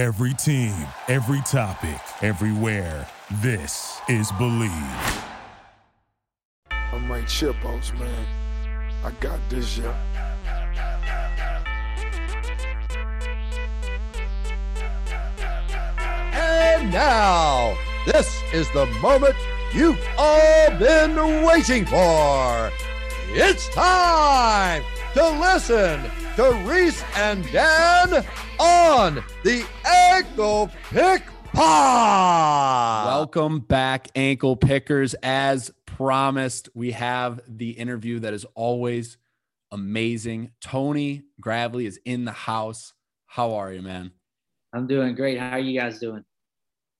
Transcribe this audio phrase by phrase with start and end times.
[0.00, 0.74] Every team,
[1.08, 3.06] every topic, everywhere.
[3.42, 4.72] This is Believe.
[6.70, 8.26] I'm Mike Chipos, man.
[9.04, 9.94] I got this, yeah.
[16.32, 17.76] And now,
[18.06, 19.36] this is the moment
[19.74, 22.72] you've all been waiting for.
[23.34, 24.82] It's time
[25.14, 26.00] to listen
[26.36, 28.24] to Reese and Dan
[28.60, 33.06] on the Ankle Pick Pod.
[33.06, 35.14] Welcome back, ankle pickers.
[35.14, 39.18] As promised, we have the interview that is always
[39.72, 40.52] amazing.
[40.60, 42.92] Tony Gravely is in the house.
[43.26, 44.12] How are you, man?
[44.72, 45.40] I'm doing great.
[45.40, 46.24] How are you guys doing?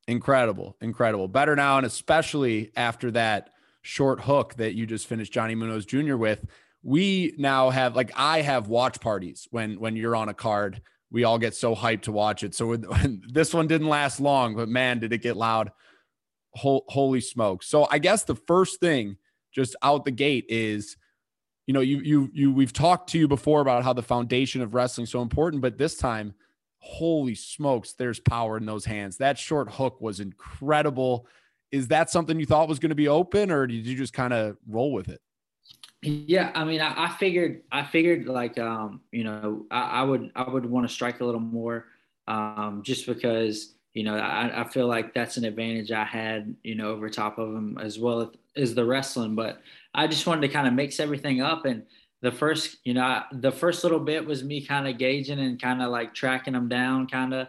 [0.09, 1.29] Incredible, incredible.
[1.29, 3.51] Better now, and especially after that
[3.83, 6.17] short hook that you just finished Johnny Munoz Jr.
[6.17, 6.45] with.
[6.83, 10.81] We now have like I have watch parties when when you're on a card.
[11.11, 12.55] We all get so hyped to watch it.
[12.55, 12.77] So
[13.33, 15.73] this one didn't last long, but man, did it get loud!
[16.55, 17.63] Holy smoke!
[17.63, 19.17] So I guess the first thing
[19.53, 20.97] just out the gate is
[21.71, 24.75] you know, you you you we've talked to you before about how the foundation of
[24.75, 26.35] wrestling is so important, but this time,
[26.79, 29.19] holy smokes, there's power in those hands.
[29.19, 31.29] That short hook was incredible.
[31.71, 34.33] Is that something you thought was going to be open, or did you just kind
[34.33, 35.21] of roll with it?
[36.03, 40.31] Yeah, I mean, I, I figured, I figured like, um, you know, I, I would,
[40.35, 41.87] I would want to strike a little more,
[42.27, 46.75] um, just because, you know, I, I feel like that's an advantage I had, you
[46.75, 49.35] know, over top of him as well as the wrestling.
[49.35, 49.61] But
[49.95, 51.67] I just wanted to kind of mix everything up.
[51.67, 51.83] And
[52.23, 55.83] the first, you know, the first little bit was me kind of gauging and kind
[55.83, 57.49] of like tracking them down, kind of.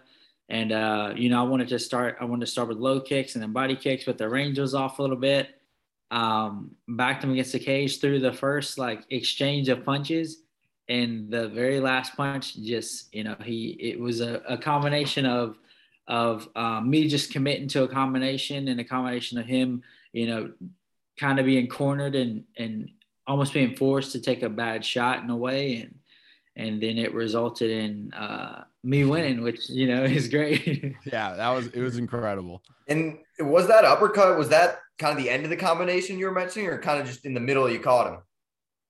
[0.50, 2.18] And uh, you know, I wanted to start.
[2.20, 4.76] I wanted to start with low kicks and then body kicks, but the range was
[4.76, 5.61] off a little bit
[6.12, 10.44] um, backed him against the cage through the first like exchange of punches.
[10.90, 15.58] And the very last punch, just you know, he it was a, a combination of
[16.08, 20.52] of um, me just committing to a combination and a combination of him, you know,
[21.18, 22.90] kind of being cornered and and
[23.26, 25.96] almost being forced to take a bad shot in a way, and
[26.56, 30.96] and then it resulted in uh, me winning, which you know is great.
[31.06, 32.62] yeah, that was it was incredible.
[32.88, 34.38] And was that uppercut?
[34.38, 37.08] Was that kind of the end of the combination you were mentioning, or kind of
[37.08, 38.20] just in the middle you caught him?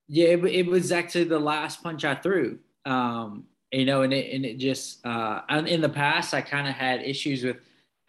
[0.07, 2.59] Yeah, it, it was actually the last punch I threw.
[2.85, 6.73] Um, you know, and it and it just uh, in the past I kind of
[6.73, 7.57] had issues with.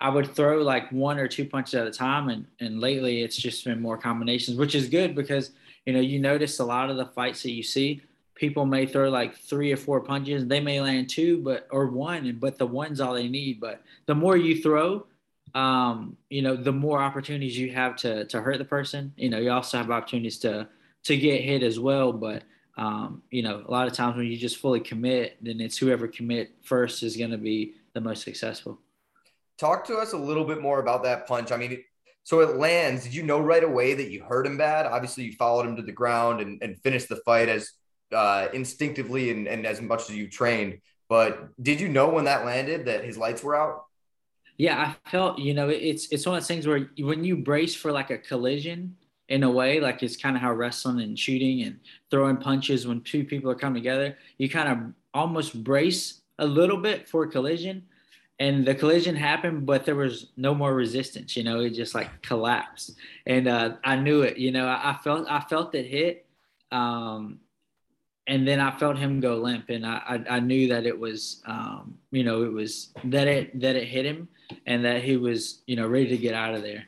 [0.01, 3.37] I would throw like one or two punches at a time, and and lately it's
[3.37, 5.53] just been more combinations, which is good because
[5.87, 8.03] you know you notice a lot of the fights that you see
[8.43, 12.37] people may throw like three or four punches they may land two but or one
[12.41, 15.07] but the one's all they need but the more you throw
[15.55, 19.13] um, you know, the more opportunities you have to to hurt the person.
[19.17, 20.69] You know, you also have opportunities to
[21.05, 22.13] to get hit as well.
[22.13, 22.45] But
[22.77, 26.09] um, you know, a lot of times when you just fully commit, then it's whoever
[26.09, 28.79] commit first is going to be the most successful.
[29.59, 31.53] Talk to us a little bit more about that punch.
[31.53, 31.85] I mean,
[32.25, 33.05] so it lands.
[33.05, 34.87] Did you know right away that you hurt him bad?
[34.87, 37.73] Obviously, you followed him to the ground and, and finished the fight as
[38.12, 40.78] uh, instinctively and, and as much as you trained.
[41.09, 43.84] But did you know when that landed that his lights were out?
[44.56, 47.75] Yeah, I felt you know it's it's one of those things where when you brace
[47.75, 48.97] for like a collision
[49.28, 51.81] in a way, like it's kind of how wrestling and shooting and
[52.11, 54.79] throwing punches when two people are coming together, you kind of
[55.15, 57.83] almost brace a little bit for collision.
[58.39, 61.37] And the collision happened, but there was no more resistance.
[61.37, 62.97] You know, it just like collapsed,
[63.27, 64.37] and uh, I knew it.
[64.37, 66.27] You know, I, I felt I felt it hit,
[66.73, 67.39] um,
[68.27, 71.43] and then I felt him go limp, and I, I, I knew that it was,
[71.47, 74.28] um, you know, it was that it that it hit him,
[74.66, 76.84] and that he was, you know, ready to get out of there.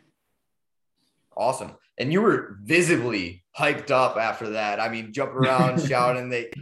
[1.36, 4.78] Awesome, and you were visibly hyped up after that.
[4.78, 6.30] I mean, jumping around, shouting.
[6.30, 6.52] They,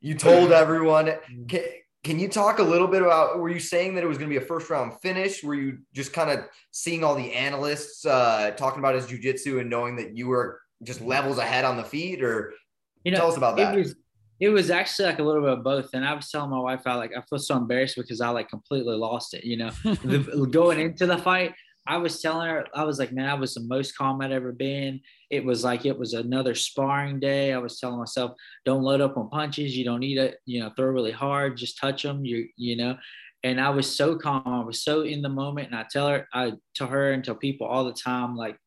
[0.00, 1.12] you told everyone.
[1.48, 1.62] Can,
[2.02, 3.38] can you talk a little bit about?
[3.38, 5.44] Were you saying that it was going to be a first round finish?
[5.44, 9.70] Were you just kind of seeing all the analysts uh, talking about his jujitsu and
[9.70, 12.54] knowing that you were just levels ahead on the feet, or
[13.04, 13.74] you know, tell us about that?
[13.74, 13.94] It was,
[14.40, 15.90] it was actually like a little bit of both.
[15.94, 18.48] And I was telling my wife, I like, I feel so embarrassed because I like
[18.48, 21.54] completely lost it, you know, the, going into the fight.
[21.86, 24.52] I was telling her, I was like, man, I was the most calm I'd ever
[24.52, 25.00] been.
[25.30, 27.52] It was like it was another sparring day.
[27.52, 28.32] I was telling myself,
[28.66, 29.74] don't load up on punches.
[29.74, 31.56] You don't need to, you know, throw really hard.
[31.56, 32.26] Just touch them.
[32.26, 32.96] You, you know.
[33.42, 34.42] And I was so calm.
[34.44, 35.68] I was so in the moment.
[35.68, 38.58] And I tell her, I tell her and tell people all the time, like,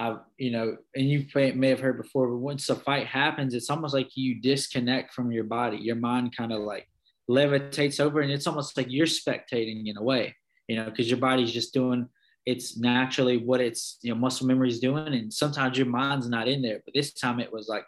[0.00, 3.68] I, you know, and you may have heard before, but once a fight happens, it's
[3.68, 5.76] almost like you disconnect from your body.
[5.76, 6.88] Your mind kind of like
[7.30, 10.34] levitates over, and it's almost like you're spectating in a way,
[10.68, 12.08] you know, because your body's just doing
[12.46, 16.48] it's naturally what it's you know muscle memory is doing, and sometimes your mind's not
[16.48, 16.80] in there.
[16.84, 17.84] But this time it was like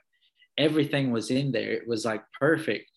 [0.59, 1.73] everything was in there.
[1.73, 2.91] It was like perfect.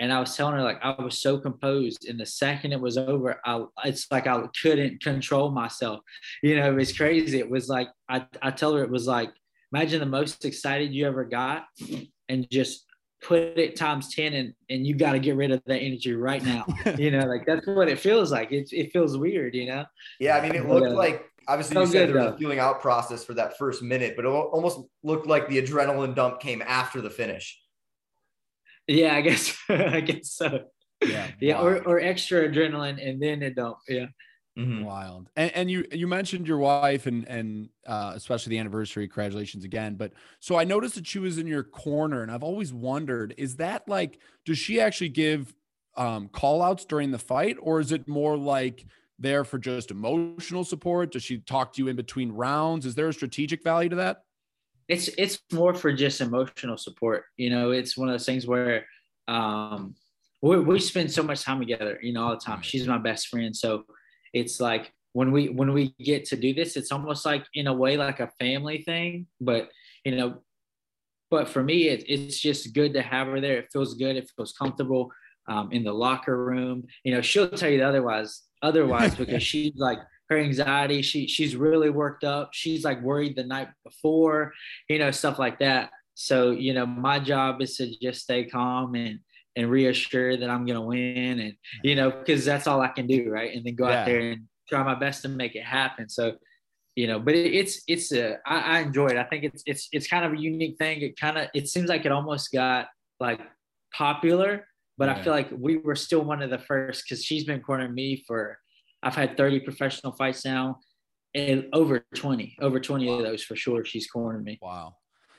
[0.00, 2.06] And I was telling her like I was so composed.
[2.08, 6.00] And the second it was over, I it's like I couldn't control myself.
[6.42, 7.38] You know, it was crazy.
[7.38, 9.30] It was like I I tell her it was like
[9.72, 11.64] imagine the most excited you ever got,
[12.28, 12.84] and just
[13.22, 16.44] put it times 10 and, and you got to get rid of that energy right
[16.44, 16.64] now
[16.98, 19.84] you know like that's what it feels like it, it feels weird you know
[20.20, 22.36] yeah i mean it looked uh, like obviously you So said good, there was though.
[22.36, 26.14] a feeling out process for that first minute but it almost looked like the adrenaline
[26.14, 27.58] dump came after the finish
[28.88, 30.64] yeah i guess i guess so
[31.06, 31.66] Yeah, yeah wild.
[31.66, 34.06] or, or extra adrenaline and then it don't yeah
[34.58, 34.82] Mhm.
[34.84, 35.30] Wild.
[35.36, 39.06] And, and you you mentioned your wife and and uh, especially the anniversary.
[39.06, 39.94] Congratulations again.
[39.94, 43.54] But so I noticed that she was in your corner, and I've always wondered: is
[43.58, 45.54] that like, does she actually give
[45.96, 48.84] um, call outs during the fight, or is it more like
[49.16, 51.12] there for just emotional support?
[51.12, 52.84] Does she talk to you in between rounds?
[52.84, 54.24] Is there a strategic value to that?
[54.88, 58.86] It's it's more for just emotional support you know it's one of those things where
[59.28, 59.94] um
[60.40, 62.62] we, we spend so much time together you know all the time.
[62.62, 63.54] She's my best friend.
[63.54, 63.84] So
[64.32, 67.72] it's like when we when we get to do this it's almost like in a
[67.72, 69.70] way like a family thing but
[70.04, 70.42] you know
[71.30, 73.58] but for me it, it's just good to have her there.
[73.58, 74.16] It feels good.
[74.16, 75.10] It feels comfortable
[75.46, 76.86] um, in the locker room.
[77.04, 79.98] You know she'll tell you otherwise otherwise because she's like
[80.30, 81.02] her anxiety.
[81.02, 82.50] She she's really worked up.
[82.52, 84.52] She's like worried the night before
[84.88, 85.90] you know stuff like that.
[86.14, 89.20] So you know my job is to just stay calm and
[89.56, 93.06] and reassure that i'm going to win and you know because that's all i can
[93.08, 93.54] do right?
[93.54, 94.00] And then go Yeah.
[94.00, 96.08] out there and try my best to make it happen.
[96.08, 96.36] So
[96.94, 99.16] you know but it, it's it's a I, I enjoy it.
[99.16, 101.00] I think it's it's it's kind of a unique thing.
[101.00, 102.86] It kind of it seems like it almost got
[103.20, 103.40] like
[103.92, 104.66] popular
[104.98, 105.14] but Yeah.
[105.16, 108.22] i feel like we were still one of the first because she's been cornering me
[108.26, 108.58] for
[109.02, 110.78] i've had 30 professional fights now
[111.34, 114.94] and over 20 over 20 of those for sure she's cornered me Wow.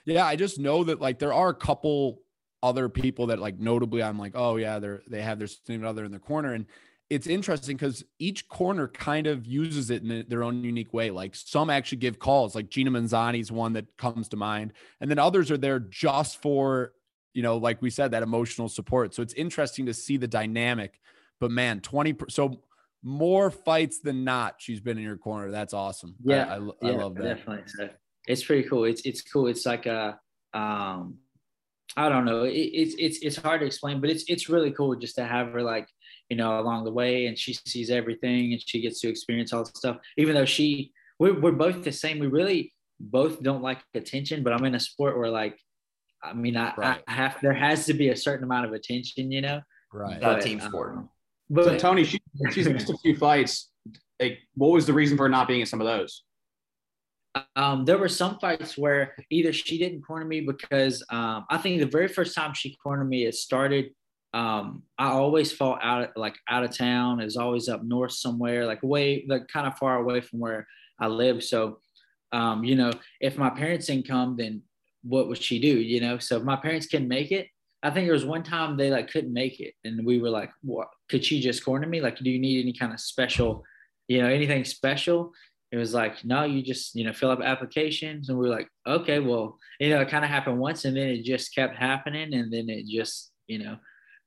[0.05, 2.21] Yeah, I just know that like there are a couple
[2.61, 6.05] other people that like notably I'm like, oh yeah, they're they have their significant other
[6.05, 6.53] in their corner.
[6.53, 6.65] And
[7.09, 11.09] it's interesting because each corner kind of uses it in their own unique way.
[11.11, 14.73] Like some actually give calls, like Gina Manzani's one that comes to mind.
[15.01, 16.93] And then others are there just for,
[17.33, 19.15] you know, like we said, that emotional support.
[19.15, 20.99] So it's interesting to see the dynamic.
[21.39, 22.61] But man, 20 so
[23.03, 25.51] more fights than not, she's been in your corner.
[25.51, 26.15] That's awesome.
[26.23, 27.23] Yeah, I, I, yeah, love that.
[27.23, 27.63] Definitely.
[27.67, 27.89] So
[28.27, 28.83] it's pretty cool.
[28.85, 29.47] It's it's cool.
[29.47, 30.19] It's like a
[30.53, 31.17] um
[31.97, 32.43] I don't know.
[32.43, 35.51] It, it's it's it's hard to explain, but it's it's really cool just to have
[35.53, 35.87] her like
[36.29, 39.63] you know along the way, and she sees everything, and she gets to experience all
[39.63, 39.97] the stuff.
[40.17, 42.19] Even though she we're we're both the same.
[42.19, 45.57] We really both don't like attention, but I'm in a sport where like
[46.21, 47.01] I mean I, Right.
[47.07, 49.61] I have there has to be a certain amount of attention, you know.
[49.93, 50.21] Right.
[50.21, 50.91] Not But, team sport.
[50.97, 51.09] um,
[51.49, 52.19] but So Tony, she,
[52.51, 53.69] she's missed a few fights.
[54.19, 56.23] Like, what was the reason for not being in some of those?
[57.55, 61.79] um, there were some fights where either she didn't corner me because um, I think
[61.79, 63.91] the very first time she cornered me, it started.
[64.33, 67.19] Um, I always fought out like out of town.
[67.19, 70.67] It was always up north somewhere, like way like kind of far away from where
[70.99, 71.43] I live.
[71.43, 71.79] So,
[72.31, 74.61] um, you know, if my parents didn't come, then
[75.03, 75.79] what would she do?
[75.79, 77.47] You know, so if my parents couldn't make it,
[77.81, 80.51] I think there was one time they like couldn't make it, and we were like,
[80.61, 80.89] "What?
[81.09, 82.01] Could she just corner me?
[82.01, 83.63] Like, do you need any kind of special,
[84.07, 85.31] you know, anything special?"
[85.71, 88.69] It was like, "No, you just you know fill up applications," and we were like,
[88.87, 92.33] "Okay, well, you know, it kind of happened once, and then it just kept happening,
[92.33, 93.77] and then it just you know,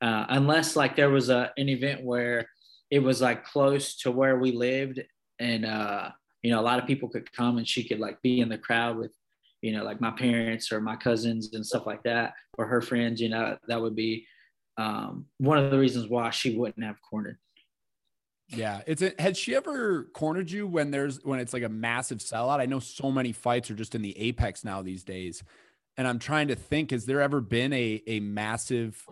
[0.00, 2.46] uh, unless like there was a an event where
[2.90, 5.00] it was like close to where we lived,
[5.38, 6.10] and uh,
[6.42, 8.58] you know, a lot of people could come, and she could like be in the
[8.58, 9.12] crowd with
[9.62, 13.20] you know, like my parents or my cousins and stuff like that, or her friends,
[13.20, 14.26] you know, that would be
[14.76, 17.38] um, one of the reasons why she wouldn't have cornered.
[18.48, 22.18] Yeah, it's a, has she ever cornered you when there's when it's like a massive
[22.18, 22.60] sellout?
[22.60, 25.42] I know so many fights are just in the apex now these days,
[25.96, 29.02] and I'm trying to think: has there ever been a a massive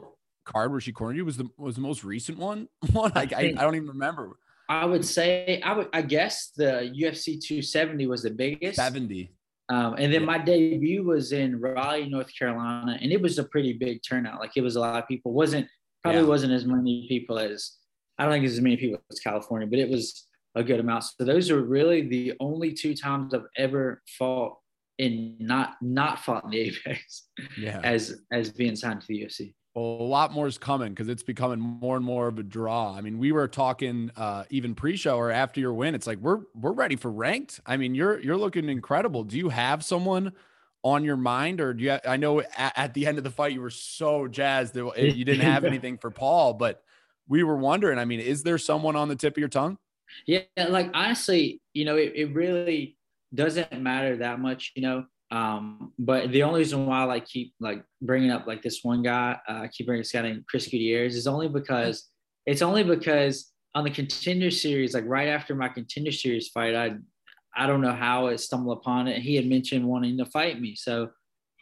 [0.45, 1.25] card where she cornered you?
[1.25, 3.13] Was the was the most recent one one?
[3.15, 4.37] I, I, I don't even remember.
[4.69, 8.77] I would say I would I guess the UFC 270 was the biggest.
[8.77, 9.33] Seventy.
[9.71, 13.73] Um, and then my debut was in Raleigh, North Carolina, and it was a pretty
[13.73, 14.41] big turnout.
[14.41, 15.33] Like it was a lot of people.
[15.33, 15.67] wasn't
[16.03, 16.27] probably Yeah.
[16.27, 17.77] wasn't as many people as
[18.19, 21.05] I don't think as many people as California, but it was a good amount.
[21.05, 24.57] So those are really the only two times I've ever fought
[24.99, 27.81] in not not fought in the Apex Yeah.
[27.85, 29.55] as as being signed to the UFC.
[29.81, 32.95] A lot more is coming because it's becoming more and more of a draw.
[32.95, 35.95] I mean, we were talking uh, even pre-show or after your win.
[35.95, 37.61] It's like we're we're ready for ranked.
[37.65, 39.25] I mean, you're you're looking incredible.
[39.25, 40.33] Do you have someone
[40.83, 41.99] on your mind, or do you?
[42.07, 45.25] I know at, at the end of the fight you were so jazzed that you
[45.25, 46.83] didn't have anything for Paul, but
[47.29, 47.99] we were wondering.
[47.99, 49.79] I mean, is there someone on the tip of your tongue?
[50.27, 52.99] Yeah, like honestly, you know, it, it really
[53.35, 54.73] doesn't matter that much.
[54.75, 58.63] You know, um, but the only reason why I like keep like bringing up like
[58.63, 62.09] this one guy, uh, I keep bringing this guy named Chris Gutierrez is only because
[62.47, 66.97] it's only because on the contender series, like right after my contender series fight, I
[67.57, 69.23] I don't know how I stumbled upon it.
[69.23, 71.11] He had mentioned wanting to fight me, so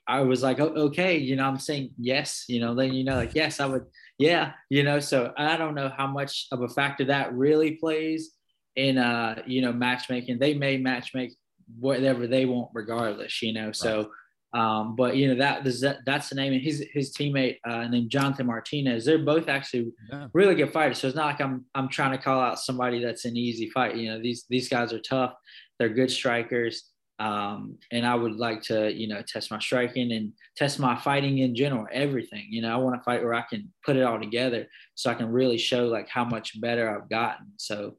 [0.07, 3.17] I was like, oh, okay, you know, I'm saying yes, you know, then you know,
[3.17, 3.85] like yes, I would,
[4.19, 5.01] yeah, you know.
[5.01, 8.31] So I don't know how much of a factor that really plays
[8.77, 10.39] in uh, you know, matchmaking.
[10.39, 11.33] They may matchmake
[11.79, 13.73] whatever they want regardless, you know.
[13.73, 14.11] So
[14.55, 15.65] um, but you know that
[16.07, 19.05] that's the name and his his teammate uh, named Jonathan Martinez.
[19.05, 20.29] They're both actually yeah.
[20.33, 20.99] really good fighters.
[20.99, 23.97] So it's not like I'm I'm trying to call out somebody that's an easy fight.
[23.97, 25.35] You know these these guys are tough.
[25.79, 26.85] They're good strikers.
[27.21, 31.39] Um, and I would like to you know test my striking and test my fighting
[31.39, 32.47] in general, everything.
[32.49, 35.15] You know I want to fight where I can put it all together so I
[35.15, 37.49] can really show like how much better I've gotten.
[37.59, 37.97] So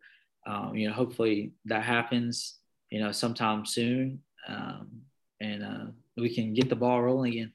[0.48, 2.59] um, you know hopefully that happens
[2.89, 4.22] you know sometime soon.
[4.48, 5.01] Um,
[5.41, 5.86] and uh,
[6.17, 7.53] we can get the ball rolling again.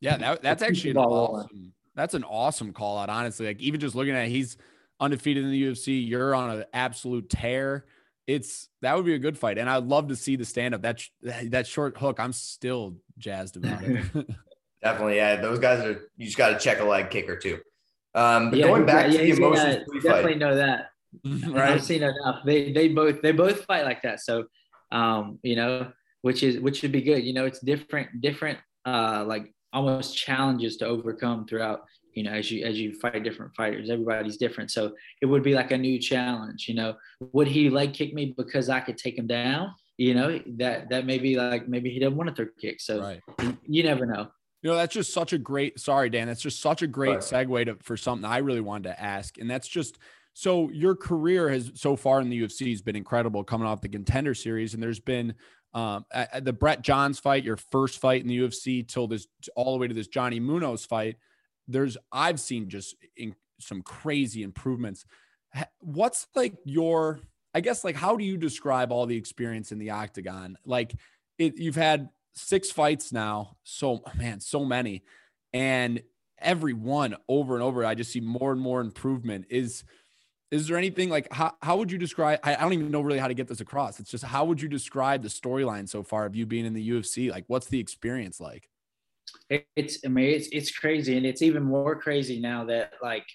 [0.00, 1.72] Yeah, that, that's actually an awesome.
[1.94, 3.10] That's an awesome call out.
[3.10, 4.56] Honestly, like even just looking at it, he's
[4.98, 6.06] undefeated in the UFC.
[6.06, 7.84] You're on an absolute tear.
[8.26, 10.82] It's that would be a good fight, and I'd love to see the stand up.
[10.82, 14.04] That that short hook, I'm still jazzed about it.
[14.82, 15.36] Definitely, yeah.
[15.36, 16.08] Those guys are.
[16.16, 17.58] You just got to check a leg kick or two.
[18.14, 20.92] Um, but yeah, going back yeah, to the emotions, definitely know that.
[21.24, 21.72] Right?
[21.72, 22.40] I've seen enough.
[22.44, 24.20] They they both they both fight like that.
[24.20, 24.44] So,
[24.92, 27.24] um, you know, which is which should be good.
[27.24, 31.80] You know, it's different, different, uh, like almost challenges to overcome throughout.
[32.14, 34.70] You know, as you as you fight different fighters, everybody's different.
[34.70, 36.66] So it would be like a new challenge.
[36.68, 36.94] You know,
[37.32, 39.72] would he leg kick me because I could take him down?
[39.96, 42.80] You know, that that may be like maybe he doesn't want a third kick.
[42.80, 43.20] So right.
[43.40, 44.28] you, you never know.
[44.62, 45.78] You know, that's just such a great.
[45.78, 46.26] Sorry, Dan.
[46.26, 47.18] That's just such a great right.
[47.20, 49.98] segue to, for something I really wanted to ask, and that's just
[50.34, 53.88] so your career has so far in the UFC has been incredible, coming off the
[53.88, 55.34] Contender Series, and there's been
[55.74, 56.04] um,
[56.40, 59.88] the Brett Johns fight, your first fight in the UFC, till this all the way
[59.88, 61.16] to this Johnny Munoz fight.
[61.68, 65.04] There's I've seen just in, some crazy improvements.
[65.80, 67.20] What's like your
[67.54, 70.56] I guess like how do you describe all the experience in the octagon?
[70.64, 70.94] Like
[71.38, 75.02] it, you've had six fights now, so man, so many,
[75.52, 76.02] and
[76.38, 79.46] every one over and over, I just see more and more improvement.
[79.50, 79.84] Is
[80.50, 83.18] is there anything like how, how would you describe I, I don't even know really
[83.18, 84.00] how to get this across.
[84.00, 86.90] It's just how would you describe the storyline so far of you being in the
[86.90, 88.68] ufc like what's the experience like?
[89.48, 93.26] It's mean it's, it's crazy and it's even more crazy now that like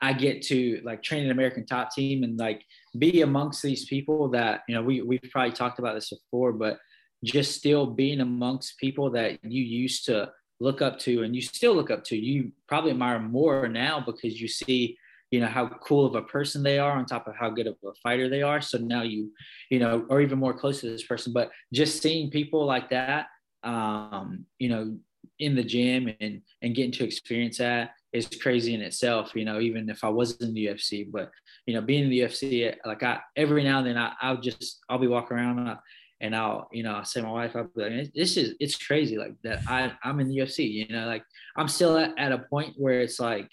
[0.00, 2.64] i get to like train an american top team and like
[2.98, 6.78] be amongst these people that you know we, we've probably talked about this before but
[7.24, 10.30] just still being amongst people that you used to
[10.60, 14.40] look up to and you still look up to you probably admire more now because
[14.40, 14.96] you see
[15.34, 17.74] you know how cool of a person they are on top of how good of
[17.84, 19.32] a fighter they are so now you
[19.68, 23.26] you know are even more close to this person but just seeing people like that
[23.64, 24.96] um you know
[25.40, 29.58] in the gym and and getting to experience that is crazy in itself you know
[29.58, 31.32] even if i wasn't in the ufc but
[31.66, 34.84] you know being in the ufc like i every now and then I, i'll just
[34.88, 35.76] i'll be walking around and, I,
[36.20, 39.18] and I'll, you know, I'll say my wife, I'll be like, this is, it's crazy.
[39.18, 41.24] Like that I, I'm in the UFC, you know, like
[41.56, 43.50] I'm still at, at a point where it's like,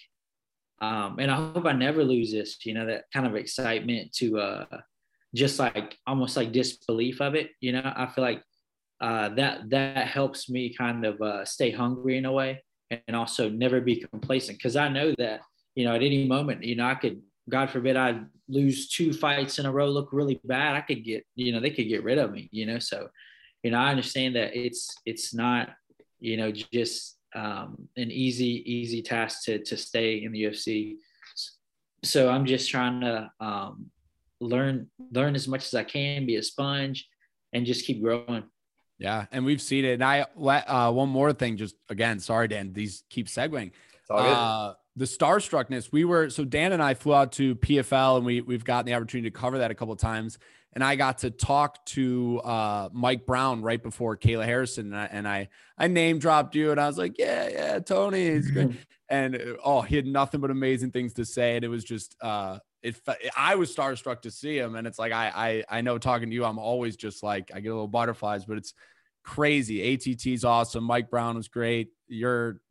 [0.82, 4.40] um, and I hope I never lose this, you know, that kind of excitement to
[4.40, 4.66] uh,
[5.36, 7.52] just like almost like disbelief of it.
[7.62, 8.42] You know, I feel like
[9.00, 12.64] uh, that that helps me kind of uh, stay hungry in a way,
[13.08, 15.42] and also never be complacent because I know that
[15.76, 19.60] you know at any moment, you know, I could, God forbid, I lose two fights
[19.60, 20.76] in a row, look really bad.
[20.76, 22.50] I could get, you know, they could get rid of me.
[22.52, 23.08] You know, so
[23.62, 25.70] you know, I understand that it's it's not,
[26.20, 30.96] you know, just um, an easy easy task to to stay in the UFC.
[32.04, 33.92] So I'm just trying to um,
[34.40, 37.08] learn learn as much as I can, be a sponge,
[37.54, 38.44] and just keep growing.
[38.98, 39.94] Yeah, and we've seen it.
[39.94, 42.74] And I uh, one more thing, just again, sorry, Dan.
[42.74, 43.72] These keep segueing.
[44.10, 45.92] Uh, the starstruckness.
[45.92, 48.94] We were so Dan and I flew out to PFL, and we we've gotten the
[48.94, 50.38] opportunity to cover that a couple of times
[50.74, 55.06] and I got to talk to uh, Mike Brown right before Kayla Harrison, and I,
[55.12, 58.78] and I, I name dropped you, and I was like, yeah, yeah, Tony is good,
[59.10, 62.16] and uh, oh, he had nothing but amazing things to say, and it was just,
[62.22, 63.00] uh, it,
[63.36, 66.36] I was starstruck to see him, and it's like I, I, I know talking to
[66.36, 68.74] you, I'm always just like I get a little butterflies, but it's
[69.24, 69.94] crazy.
[69.94, 70.84] ATT's awesome.
[70.84, 71.90] Mike Brown was great.
[72.08, 72.62] Your,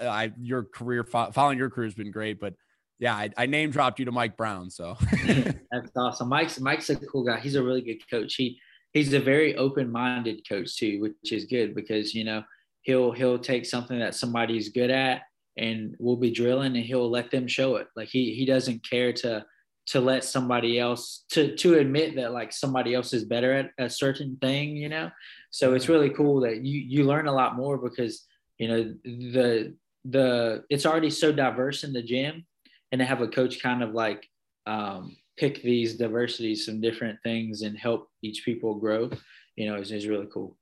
[0.00, 2.54] I, your career, following your career has been great, but
[3.02, 4.70] yeah, I, I, name dropped you to Mike Brown.
[4.70, 6.28] So that's awesome.
[6.28, 7.40] Mike's Mike's a cool guy.
[7.40, 8.36] He's a really good coach.
[8.36, 8.60] He
[8.92, 12.44] he's a very open-minded coach too, which is good because you know
[12.82, 15.22] he'll he'll take something that somebody's good at
[15.56, 17.88] and we'll be drilling and he'll let them show it.
[17.96, 19.44] Like he he doesn't care to
[19.86, 23.90] to let somebody else to to admit that like somebody else is better at a
[23.90, 25.10] certain thing, you know.
[25.50, 28.24] So it's really cool that you you learn a lot more because
[28.58, 32.46] you know the the it's already so diverse in the gym,
[32.92, 34.28] and to have a coach kind of like
[34.66, 39.10] um, pick these diversities, some different things, and help each people grow,
[39.56, 40.56] you know, is, is really cool.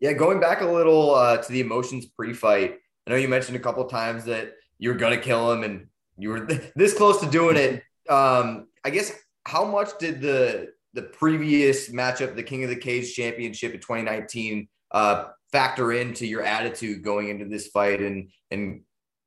[0.00, 2.76] Yeah, going back a little uh, to the emotions pre-fight,
[3.06, 6.30] I know you mentioned a couple times that you were gonna kill him, and you
[6.30, 7.82] were this close to doing it.
[8.08, 9.12] Um, I guess
[9.44, 14.68] how much did the the previous matchup, the King of the Cage Championship in 2019,
[14.92, 18.00] uh, factor into your attitude going into this fight?
[18.00, 18.82] And and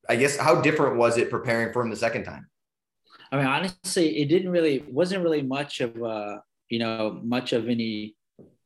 [0.09, 2.49] I guess how different was it preparing for him the second time?
[3.31, 6.37] I mean, honestly, it didn't really wasn't really much of uh,
[6.69, 8.15] you know much of any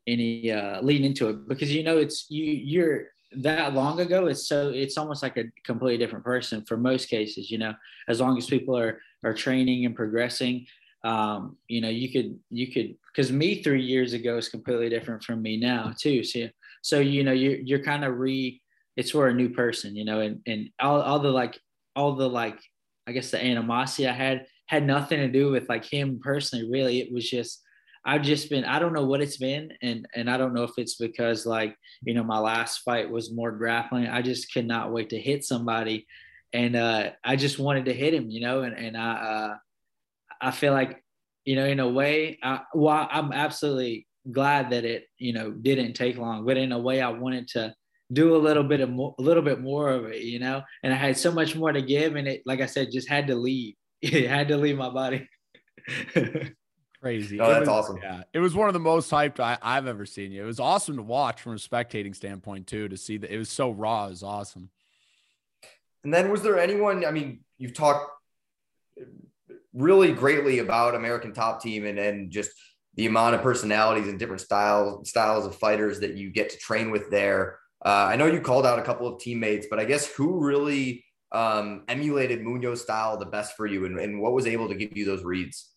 [0.08, 4.48] any uh, lead into it because you know it's you you're that long ago it's
[4.48, 7.74] so it's almost like a completely different person for most cases you know
[8.10, 10.66] as long as people are are training and progressing
[11.06, 15.24] um you know you could you could because me three years ago is completely different
[15.24, 16.48] from me now too so
[16.82, 18.62] so you know you're you're kind of re
[18.98, 21.60] it's for a new person you know and and all, all the like
[21.96, 22.60] all the like
[23.08, 27.02] i guess the animosity i had had nothing to do with like him personally really.
[27.02, 27.62] It was just
[28.06, 30.72] I've just been I don't know what it's been and and I don't know if
[30.78, 34.08] it's because like you know my last fight was more grappling.
[34.08, 36.08] I just could not wait to hit somebody
[36.54, 39.56] and uh I just wanted to hit him you know and and I uh
[40.40, 41.04] I feel like
[41.44, 45.96] you know in a way I, well I'm absolutely glad that it you know didn't
[45.96, 47.76] take long but in a way I wanted to
[48.12, 50.94] do a little bit of more, a little bit more of it you know and
[50.94, 53.36] I had so much more to give and it like I said just had to
[53.36, 55.28] leave it had to leave my body
[57.02, 57.40] Crazy.
[57.40, 57.98] Oh, that's was, awesome.
[58.02, 58.22] Yeah.
[58.32, 60.44] It was one of the most hyped I, have ever seen you.
[60.44, 63.50] It was awesome to watch from a spectating standpoint, too, to see that it was
[63.50, 64.06] so raw.
[64.06, 64.70] It was awesome.
[66.04, 68.12] And then was there anyone, I mean, you've talked
[69.74, 72.52] really greatly about American Top Team and, and just
[72.96, 76.92] the amount of personalities and different styles styles of fighters that you get to train
[76.92, 77.58] with there.
[77.84, 81.04] Uh, I know you called out a couple of teammates, but I guess who really
[81.32, 84.96] um, emulated Munoz style the best for you and, and what was able to give
[84.96, 85.70] you those reads?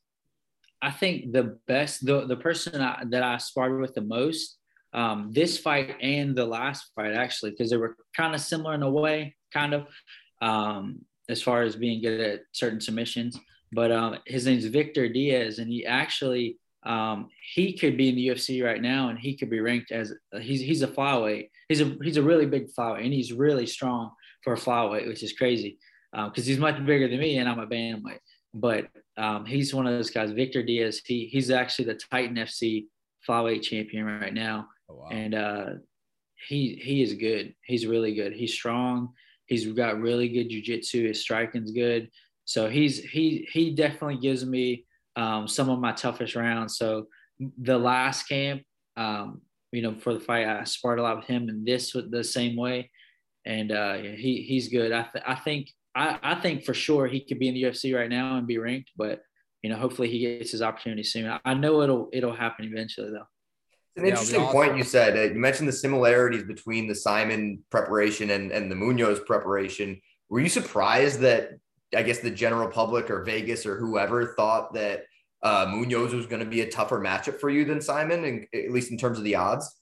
[0.83, 4.59] I think the best, the, the person I, that I sparred with the most,
[4.93, 8.83] um, this fight and the last fight actually, because they were kind of similar in
[8.83, 9.87] a way, kind of,
[10.43, 13.39] um, as far as being good at certain submissions.
[13.73, 18.29] But um, his name's Victor Diaz, and he actually um, he could be in the
[18.29, 21.49] UFC right now, and he could be ranked as he's he's a flyweight.
[21.69, 24.11] He's a he's a really big flyweight, and he's really strong
[24.43, 25.79] for a flyweight, which is crazy
[26.13, 28.19] because um, he's much bigger than me, and I'm a bantamweight.
[28.53, 31.01] But um, he's one of those guys, Victor Diaz.
[31.05, 32.87] He he's actually the Titan FC
[33.27, 35.09] flyweight champion right now, oh, wow.
[35.11, 35.67] and uh,
[36.49, 37.55] he he is good.
[37.65, 38.35] He's really good.
[38.35, 39.11] He's strong.
[39.47, 41.09] He's got really good jujitsu.
[41.09, 42.11] His striking's good.
[42.45, 44.84] So he's he he definitely gives me
[45.17, 46.77] um, some of my toughest rounds.
[46.77, 47.07] So
[47.59, 48.63] the last camp,
[48.97, 52.25] um, you know, for the fight, I sparred a lot with him, and this the
[52.25, 52.91] same way.
[53.45, 54.93] And uh, he he's good.
[54.93, 57.95] I th- I think I, I think for sure he could be in the UFC
[57.95, 59.23] right now and be ranked, but
[59.63, 61.39] you know, hopefully he gets his opportunity soon.
[61.45, 63.27] I know it'll it'll happen eventually though.
[63.97, 64.53] It's an interesting awesome.
[64.53, 65.17] point you said.
[65.17, 70.01] Uh, you mentioned the similarities between the Simon preparation and, and the Munoz preparation.
[70.29, 71.51] Were you surprised that
[71.95, 75.05] I guess the general public or Vegas or whoever thought that
[75.43, 78.71] uh, Munoz was going to be a tougher matchup for you than Simon, and at
[78.71, 79.77] least in terms of the odds?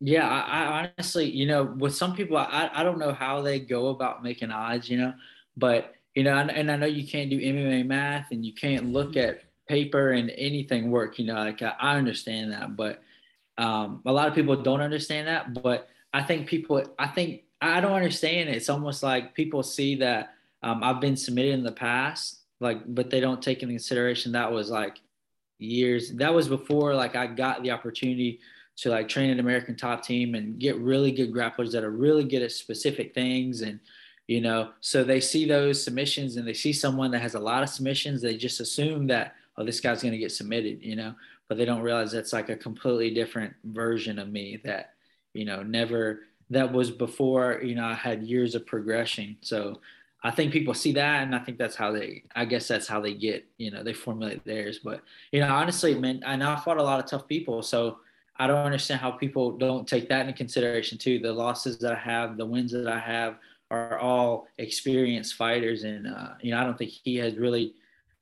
[0.00, 3.60] Yeah, I, I honestly, you know, with some people, I, I don't know how they
[3.60, 4.88] go about making odds.
[4.88, 5.14] You know,
[5.56, 8.92] but you know, and, and I know you can't do MMA math and you can't
[8.92, 11.18] look at paper and anything work.
[11.18, 13.02] You know, like I, I understand that, but
[13.58, 15.54] um, a lot of people don't understand that.
[15.54, 18.56] But I think people, I think I don't understand it.
[18.56, 23.10] It's almost like people see that um, I've been submitted in the past, like, but
[23.10, 25.00] they don't take into consideration that was like
[25.58, 26.12] years.
[26.12, 28.40] That was before like I got the opportunity
[28.76, 32.24] to like train an American top team and get really good grapplers that are really
[32.24, 33.78] good at specific things and
[34.28, 37.62] you know so they see those submissions and they see someone that has a lot
[37.62, 41.14] of submissions they just assume that oh this guy's going to get submitted you know
[41.48, 44.94] but they don't realize that's like a completely different version of me that
[45.34, 46.20] you know never
[46.50, 49.80] that was before you know i had years of progression so
[50.22, 53.00] i think people see that and i think that's how they i guess that's how
[53.00, 56.56] they get you know they formulate theirs but you know honestly man i know i
[56.56, 57.98] fought a lot of tough people so
[58.36, 61.98] i don't understand how people don't take that into consideration too the losses that i
[61.98, 63.36] have the wins that i have
[63.72, 67.74] are all experienced fighters, and uh, you know I don't think he has really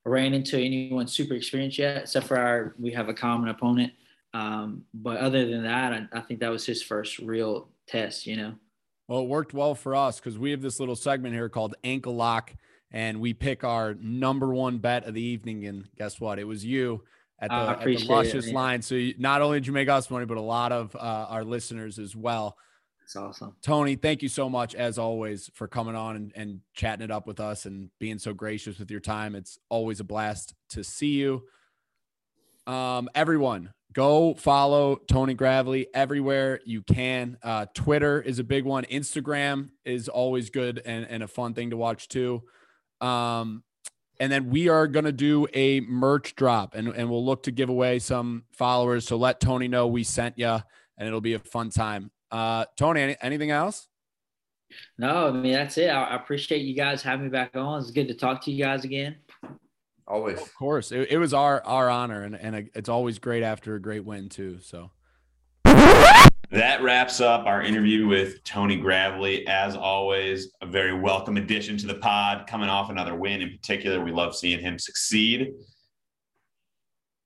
[0.07, 3.93] ran into anyone super experienced yet, except for our we have a common opponent.
[4.33, 8.27] Um, but other than that, I, I think that was his first real test.
[8.27, 8.55] You know.
[9.11, 12.15] Well, it worked well for us because we have this little segment here called Ankle
[12.15, 12.55] Lock
[12.93, 15.67] and we pick our number one bet of the evening.
[15.67, 16.39] And guess what?
[16.39, 17.03] It was you
[17.41, 18.83] at the, at the appreciate it, luscious line.
[18.83, 21.43] So you, not only did you make us money, but a lot of uh, our
[21.43, 22.57] listeners as well.
[23.03, 23.57] It's awesome.
[23.63, 27.27] Tony, thank you so much as always for coming on and, and chatting it up
[27.27, 29.35] with us and being so gracious with your time.
[29.35, 31.43] It's always a blast to see you.
[32.67, 37.37] Um, everyone, go follow Tony Gravely everywhere you can.
[37.43, 38.85] Uh, Twitter is a big one.
[38.85, 42.43] Instagram is always good and, and a fun thing to watch too.
[43.01, 43.63] Um,
[44.21, 47.51] and then we are going to do a merch drop and, and we'll look to
[47.51, 49.07] give away some followers.
[49.07, 50.59] So let Tony know we sent you
[50.99, 52.11] and it'll be a fun time.
[52.31, 53.89] Uh, Tony, any, anything else?
[54.99, 55.89] No, I mean that's it.
[55.89, 57.81] I, I appreciate you guys having me back on.
[57.81, 59.17] It's good to talk to you guys again.
[60.11, 60.41] Always.
[60.41, 63.81] Of course, it, it was our our honor, and and it's always great after a
[63.81, 64.59] great win too.
[64.61, 64.91] So
[66.51, 69.47] That wraps up our interview with Tony Gravely.
[69.47, 74.03] As always, a very welcome addition to the pod, coming off another win in particular.
[74.03, 75.53] We love seeing him succeed.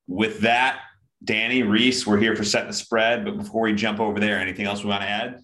[0.06, 0.80] With that,
[1.24, 3.24] Danny Reese, we're here for set the spread.
[3.24, 5.40] But before we jump over there, anything else we want to add?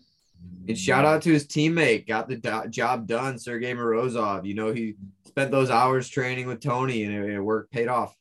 [0.70, 0.84] And mm-hmm.
[0.84, 4.46] shout out to his teammate, got the do- job done, Sergey Morozov.
[4.46, 4.94] You know, he
[5.26, 8.16] spent those hours training with Tony and it, it worked, paid off.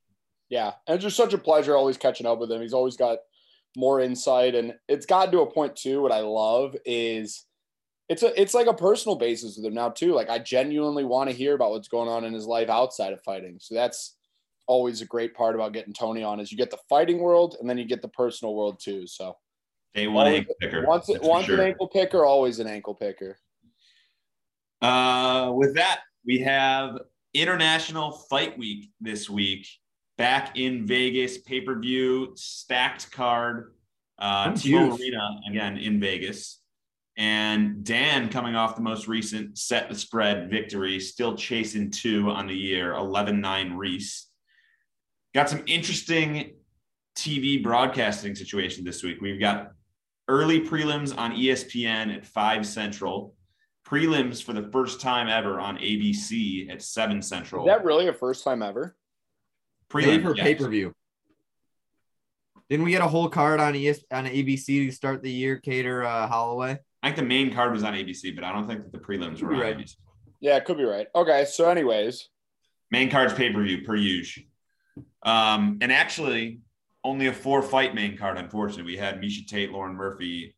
[0.50, 2.62] Yeah, and it's just such a pleasure always catching up with him.
[2.62, 3.20] He's always got
[3.78, 6.02] more insight, and it's gotten to a point too.
[6.02, 7.46] What I love is
[8.10, 10.14] it's a it's like a personal basis with him now too.
[10.14, 13.22] Like I genuinely want to hear about what's going on in his life outside of
[13.22, 13.58] fighting.
[13.60, 14.16] So that's
[14.68, 17.70] always a great part about getting Tony on is you get the fighting world and
[17.70, 19.06] then you get the personal world too.
[19.06, 19.36] So
[19.94, 20.86] Day one always- ankle picker.
[20.86, 21.60] once once sure.
[21.60, 23.38] an ankle picker, always an ankle picker.
[24.82, 27.00] Uh, with that, we have
[27.34, 29.68] International Fight Week this week.
[30.18, 33.74] Back in Vegas, pay per view, stacked card.
[34.18, 34.98] Uh, T-Mobile.
[34.98, 36.62] Arena again in Vegas.
[37.18, 42.48] And Dan coming off the most recent set the spread victory, still chasing two on
[42.48, 44.28] the year, 11 9 Reese.
[45.34, 46.54] Got some interesting
[47.18, 49.20] TV broadcasting situation this week.
[49.22, 49.72] We've got
[50.30, 53.36] early prelims on ESPN at 5 Central,
[53.86, 57.66] prelims for the first time ever on ABC at 7 Central.
[57.66, 58.96] Is that really a first time ever?
[59.90, 60.44] Paid for yes.
[60.44, 60.94] pay per view.
[62.70, 65.60] Didn't we get a whole card on ES on ABC to start the year?
[65.60, 66.78] Kattar uh, Holloway.
[67.02, 69.42] I think the main card was on ABC, but I don't think that the prelims
[69.42, 69.78] were on Right.
[69.78, 69.96] ABC.
[70.40, 71.08] Yeah, it could be right.
[71.16, 72.30] Okay, so anyways,
[72.92, 74.46] Main card's pay per view per usual.
[75.24, 76.60] Um, and actually,
[77.04, 78.38] only a four fight main card.
[78.38, 80.56] Unfortunately, we had Miesha Tate, Lauren Murphy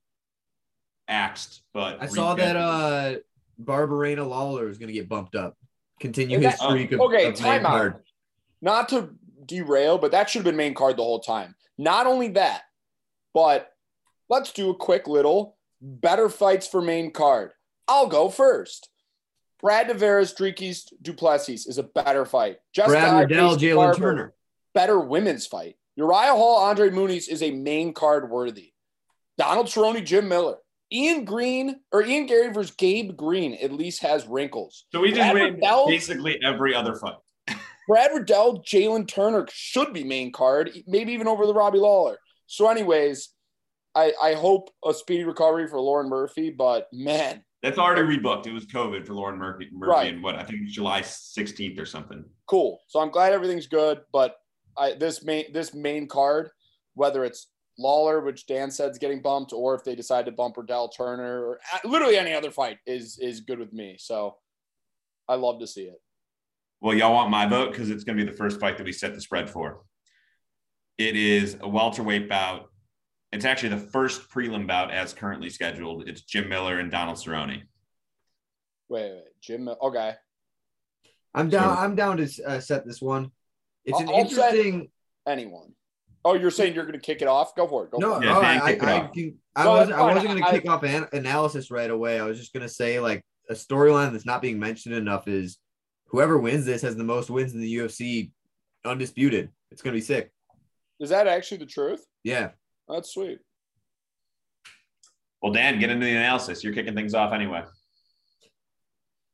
[1.08, 3.16] axed, but I saw that uh
[3.62, 5.56] Barberena Lawler is going to get bumped up.
[6.00, 7.64] Continue Is his that- streak of, okay, of main timeout.
[7.66, 7.96] card.
[8.62, 9.10] not to
[9.46, 11.56] derail, but that should have been main card the whole time.
[11.78, 12.64] Not only that,
[13.34, 13.72] but
[14.30, 17.52] let's do a quick little better fights for main card.
[17.88, 18.90] I'll go first.
[19.62, 22.58] Brad Tavares, Dricus, Duplessis is a better fight.
[22.74, 24.34] Just Brad Riddell, Jalen Turner.
[24.74, 25.76] better women's fight.
[25.96, 28.72] Uriah Hall, Andre Muniz is a main card worthy.
[29.38, 30.58] Donald Cerrone, Jim Miller.
[30.94, 34.86] Ian Green or Ian Garry versus Gabe Green at least has wrinkles.
[34.92, 37.16] So we just win basically every other fight.
[37.88, 42.18] Brad Riddell, Jalen Turner should be main card, maybe even over the Robbie Lawler.
[42.48, 43.30] So, anyways,
[43.96, 48.46] I, I hope a speedy recovery for Lauren Murphy, but man, That's already rebooked.
[48.48, 50.14] It was COVID for Lauren Murphy, Murphy Right.
[50.14, 52.26] and what I think July 16th or something.
[52.48, 52.82] cool.
[52.88, 54.02] So I'm glad everything's good.
[54.12, 54.36] But
[54.78, 56.50] I this main this main card,
[56.94, 60.58] whether it's Lawler, which Dan said is getting bumped, or if they decide to bump
[60.58, 63.96] Riddell Turner, or uh, literally any other fight is is good with me.
[64.00, 64.38] So
[65.28, 66.02] I love to see it.
[66.82, 68.92] Well, y'all want my vote because it's going to be the first fight that we
[68.92, 69.82] set the spread for.
[70.98, 72.70] It is a welterweight bout.
[73.32, 76.10] It's actually the first prelim bout as currently scheduled.
[76.10, 77.62] It's Jim Miller and Donald Cerrone.
[78.90, 79.70] Wait, wait, Jim.
[79.82, 80.16] Okay,
[81.34, 81.76] I'm down.
[81.78, 83.32] So- I'm down to uh, set this one.
[83.86, 84.92] It's an I'll- I'll interesting.
[85.28, 85.74] anyone.
[86.24, 87.56] Oh, you're saying you're going to kick it off?
[87.56, 87.92] Go for it.
[87.92, 88.26] Go No, for it.
[88.28, 89.98] Yeah, no, I, it I, I, can, I No, wasn't.
[89.98, 92.20] I wasn't going to kick off an analysis right away.
[92.20, 95.58] I was just going to say like a storyline that's not being mentioned enough is
[96.06, 98.32] whoever wins this has the most wins in the UFC,
[98.86, 99.50] undisputed.
[99.72, 100.32] It's going to be sick.
[101.00, 102.06] Is that actually the truth?
[102.24, 102.52] Yeah.
[102.88, 103.40] That's sweet.
[105.42, 106.64] Well, Dan, get into the analysis.
[106.64, 107.64] You're kicking things off anyway.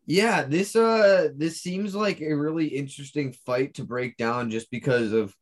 [0.08, 5.12] Yeah, this uh this seems like a really interesting fight to break down just because
[5.12, 5.36] of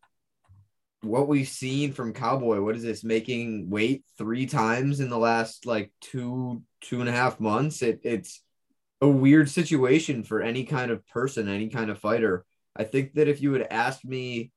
[1.02, 2.62] what we've seen from Cowboy.
[2.62, 7.12] What is this making weight three times in the last like two two and a
[7.12, 7.84] half months?
[7.84, 8.42] It it's
[9.02, 12.44] a weird situation for any kind of person, any kind of fighter.
[12.76, 14.52] I think that if you had asked me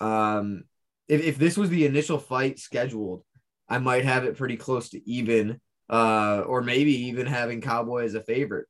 [0.00, 0.64] um
[1.08, 3.22] if, if this was the initial fight scheduled,
[3.68, 8.14] I might have it pretty close to even, uh, or maybe even having Cowboy as
[8.14, 8.66] a favorite.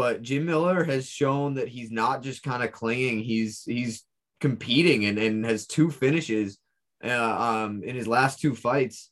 [0.00, 3.20] But Jim Miller has shown that he's not just kind of clinging.
[3.20, 4.02] He's he's
[4.40, 6.56] competing and, and has two finishes
[7.04, 9.10] uh, um, in his last two fights.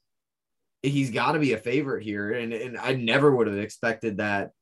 [0.80, 4.52] He's got to be a favorite here, and and I never would have expected that.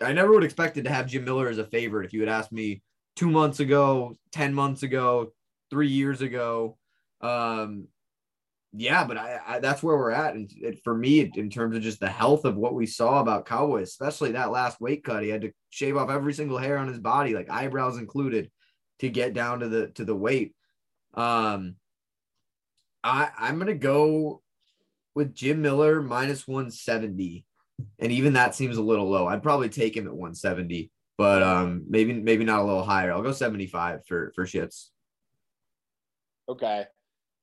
[0.00, 2.28] I never would have expected to have Jim Miller as a favorite if you had
[2.28, 2.82] asked me
[3.14, 5.32] two months ago, ten months ago,
[5.70, 6.76] three years ago.
[7.20, 7.86] Um,
[8.74, 11.82] yeah, but I, I, that's where we're at, and it, for me, in terms of
[11.82, 15.28] just the health of what we saw about Cowboy, especially that last weight cut, he
[15.28, 18.50] had to shave off every single hair on his body, like eyebrows included,
[19.00, 20.54] to get down to the to the weight.
[21.12, 21.76] Um,
[23.04, 24.40] I I'm gonna go
[25.14, 27.44] with Jim Miller minus 170,
[27.98, 29.26] and even that seems a little low.
[29.26, 33.12] I'd probably take him at 170, but um, maybe maybe not a little higher.
[33.12, 34.88] I'll go 75 for for shits.
[36.48, 36.86] Okay.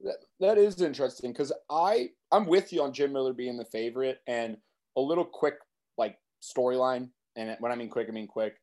[0.02, 4.20] That, that is interesting because I I'm with you on Jim Miller being the favorite
[4.28, 4.58] and
[4.96, 5.56] a little quick
[5.98, 8.58] like storyline and when I mean quick I mean quick.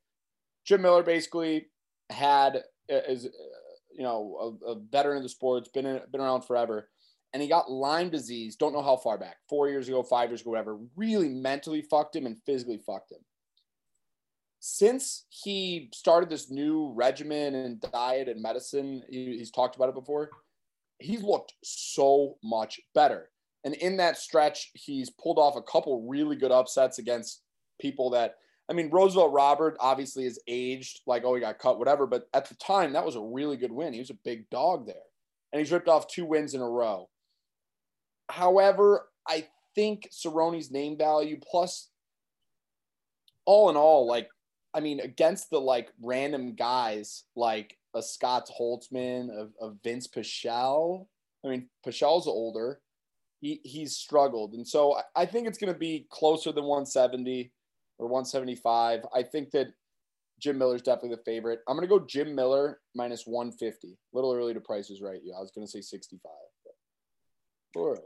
[0.65, 1.67] Jim Miller basically
[2.11, 3.29] had uh, is uh,
[3.93, 6.89] you know a, a veteran of the sports been in, been around forever
[7.33, 10.41] and he got Lyme disease don't know how far back four years ago five years
[10.41, 13.19] ago whatever really mentally fucked him and physically fucked him
[14.61, 19.95] since he started this new regimen and diet and medicine he, he's talked about it
[19.95, 20.31] before
[20.99, 23.31] he's looked so much better.
[23.65, 27.43] And in that stretch, he's pulled off a couple really good upsets against
[27.81, 28.37] people that,
[28.69, 32.07] I mean, Roosevelt Robert obviously is aged, like, oh, he got cut, whatever.
[32.07, 33.93] But at the time, that was a really good win.
[33.93, 34.95] He was a big dog there.
[35.53, 37.09] And he's ripped off two wins in a row.
[38.29, 41.89] However, I think Cerrone's name value plus
[43.45, 44.29] all in all, like,
[44.75, 51.07] I mean, against the like random guys like a Scott Holtzman, of, of Vince Pichel.
[51.45, 52.81] I mean, Pichel's older.
[53.41, 54.55] He, he's struggled.
[54.55, 57.53] And so I, think it's going to be closer than 170
[57.99, 59.01] or 175.
[59.15, 59.69] I think that
[60.39, 61.61] Jim Miller's definitely the favorite.
[61.67, 63.89] I'm going to go Jim Miller minus 150.
[63.89, 65.21] A little early to prices right.
[65.23, 66.31] Yeah, I was going to say 65.
[67.75, 67.99] But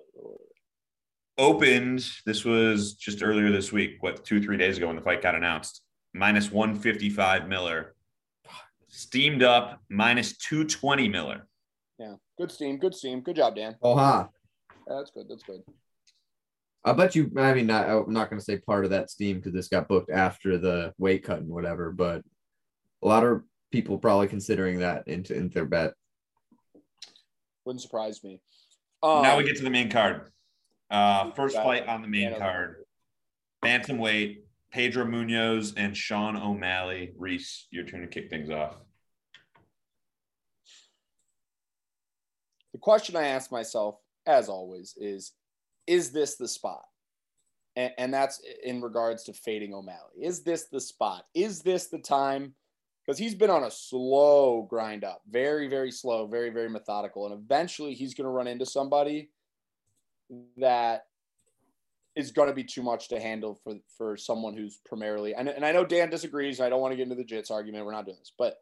[1.38, 5.22] Opened, this was just earlier this week, what, two, three days ago when the fight
[5.22, 5.82] got announced.
[6.12, 7.94] Minus 155 Miller
[8.90, 11.46] steamed up minus 220 Miller.
[11.98, 13.20] Yeah, good steam, good steam.
[13.20, 13.76] Good job, Dan.
[13.82, 14.26] Oh, huh.
[14.88, 15.26] Yeah, that's good.
[15.28, 15.62] That's good.
[16.84, 17.30] I bet you.
[17.36, 19.88] I mean, not, I'm not going to say part of that steam because this got
[19.88, 21.92] booked after the weight cut and whatever.
[21.92, 22.22] But
[23.02, 25.92] a lot of people probably considering that into into their bet.
[27.64, 28.40] Wouldn't surprise me.
[29.02, 30.32] Um, now we get to the main card.
[30.90, 32.84] Uh, first fight on the main card,
[33.64, 34.38] bantamweight
[34.70, 37.12] Pedro Munhoz and Sean O'Malley.
[37.16, 38.76] Reese, your turn to kick things off.
[42.72, 45.32] The question I ask myself, as always, is
[45.86, 46.84] is this the spot?
[47.74, 50.22] And, and that's in regards to fading O'Malley.
[50.22, 51.24] Is this the spot?
[51.34, 52.54] Is this the time?
[53.04, 57.26] Because he's been on a slow grind up, very, very slow, very, very methodical.
[57.26, 59.30] And eventually he's going to run into somebody
[60.58, 61.06] that
[62.16, 65.64] is going to be too much to handle for for someone who's primarily and, and
[65.64, 66.60] I know Dan disagrees.
[66.60, 67.84] I don't want to get into the Jits argument.
[67.84, 68.56] We're not doing this, but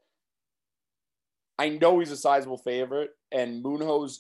[1.59, 4.19] I know he's a sizable favorite, and Munhoz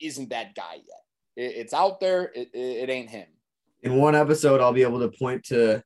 [0.00, 1.02] isn't that guy yet.
[1.36, 2.24] It, it's out there.
[2.34, 3.26] It, it, it ain't him.
[3.82, 5.82] In one episode, I'll be able to point to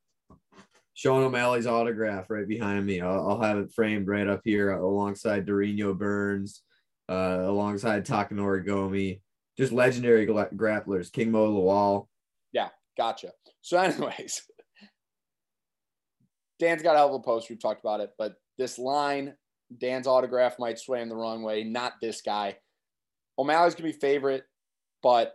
[0.95, 3.01] Sean O'Malley's autograph right behind me.
[3.01, 6.63] I'll, I'll have it framed right up here alongside Durinho Burns,
[7.09, 9.21] uh, alongside Takanori Gomi.
[9.57, 12.09] Just legendary grapplers, King Mo Lawal,
[12.97, 13.33] gotcha.
[13.61, 14.43] So, anyways,
[16.59, 17.49] Dan's got a hell of a post.
[17.49, 19.35] We've talked about it, but this line,
[19.79, 21.65] Dan's autograph might sway him the wrong way.
[21.65, 22.57] Not this guy.
[23.39, 24.45] O'Malley's gonna be favorite,
[25.03, 25.35] but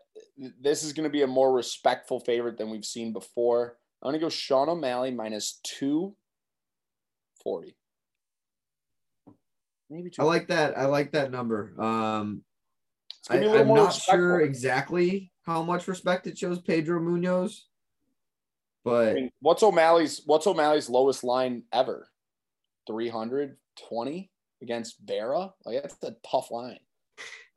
[0.60, 3.78] this is gonna be a more respectful favorite than we've seen before.
[4.02, 6.16] I'm gonna go Sean O'Malley minus two
[7.44, 7.76] forty.
[9.90, 10.22] Maybe two.
[10.22, 10.78] I like that.
[10.78, 11.74] I like that number.
[11.80, 12.44] Um,
[13.30, 14.16] I, am not respectful.
[14.16, 17.62] sure exactly how much respect it shows Pedro Munhoz,
[18.84, 22.08] But I mean, what's O'Malley's what's O'Malley's lowest line ever?
[22.88, 24.32] 320
[24.62, 25.54] against Vera?
[25.66, 26.80] Like that's a tough line.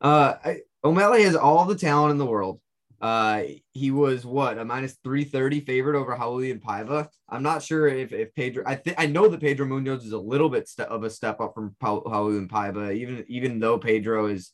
[0.01, 2.59] Uh I, O'Malley has all the talent in the world.
[3.01, 7.07] Uh he was what a minus 330 favorite over Raulian Paiva.
[7.27, 10.17] I'm not sure if if Pedro I think I know that Pedro Munoz is a
[10.17, 14.51] little bit ste- of a step up from Raulian Paiva, even even though Pedro is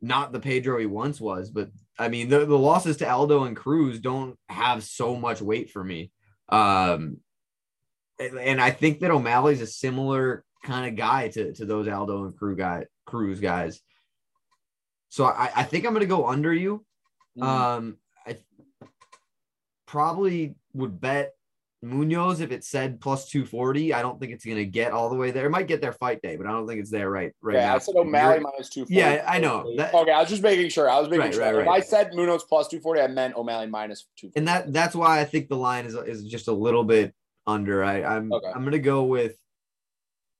[0.00, 3.56] not the Pedro he once was, but I mean the, the losses to Aldo and
[3.56, 6.10] Cruz don't have so much weight for me.
[6.48, 7.18] Um,
[8.18, 12.36] and I think that O'Malley's a similar kind of guy to, to those Aldo and
[12.36, 13.80] Cruz guy Cruz guys.
[15.08, 16.84] So I, I think I'm gonna go under you.
[17.38, 17.42] Mm-hmm.
[17.42, 18.38] Um, I
[19.86, 21.33] probably would bet
[21.84, 25.16] Munhoz, if it said plus 240, I don't think it's going to get all the
[25.16, 25.46] way there.
[25.46, 27.68] It might get there fight day, but I don't think it's there right right yeah,
[27.68, 27.74] now.
[27.76, 28.94] I said O'Malley minus two forty.
[28.94, 29.74] Yeah, I know.
[29.76, 30.88] That- okay, I was just making sure.
[30.88, 31.42] I was making Right, sure.
[31.42, 31.82] right, If right.
[31.82, 34.30] I said Munhoz plus two forty, I meant O'Malley minus two.
[34.34, 37.14] and that that's why I think the line is is just a little bit
[37.46, 37.84] under.
[37.84, 38.48] I, I'm Okay.
[38.54, 39.36] I'm gonna go with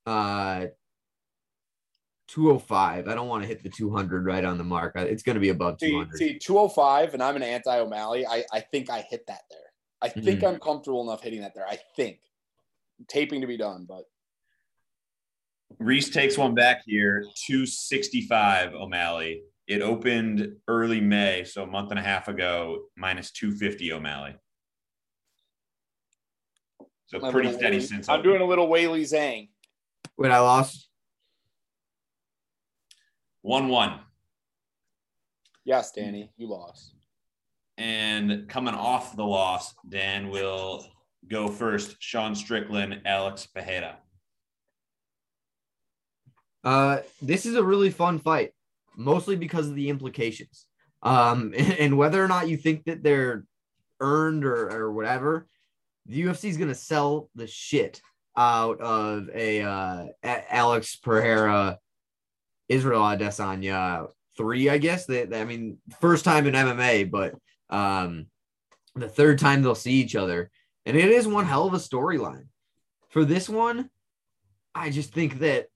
[0.07, 0.67] uh
[2.29, 3.07] 205.
[3.07, 4.93] I don't want to hit the 200 right on the mark.
[4.97, 8.27] It's gonna be above See, see, 205, and I'm an anti O'Malley.
[8.27, 9.61] I, I think I hit that there.
[10.03, 10.49] I think Mhm.
[10.55, 11.67] I'm comfortable enough hitting that there.
[11.67, 12.21] I think.
[13.09, 14.05] Taping to be done, but
[15.79, 19.43] Reese takes one back here, 265 O'Malley.
[19.67, 24.37] It opened early May, so a month and a half ago, minus 250 O'Malley.
[27.07, 28.31] So I'm pretty steady Whaley- since I'm open.
[28.31, 29.51] doing a little Whaley Zhang.
[30.17, 30.89] Wait, I lost.
[33.41, 34.05] 1 1.
[35.65, 36.95] Yes, Danny, you lost.
[37.77, 40.87] And coming off the loss, Dan will
[41.29, 41.97] go first.
[42.01, 43.99] Sean Strickland, Alex Pereira.
[46.63, 48.53] Uh, this is a really fun fight,
[48.97, 50.67] mostly because of the implications.
[51.03, 53.45] Um, and whether or not you think that they're
[54.01, 55.47] earned or, or whatever,
[56.07, 58.01] the UFC is gonna sell the shit
[58.37, 61.79] out of a uh, Alex Pereira,
[62.69, 65.07] Israel Adesanya three, I guess.
[65.07, 67.35] They, they- I mean, first time in MMA, but
[67.71, 68.27] um,
[68.95, 70.51] the third time they'll see each other,
[70.87, 72.47] and it is one hell of a storyline.
[73.11, 73.91] For this one,
[74.75, 75.67] I just think that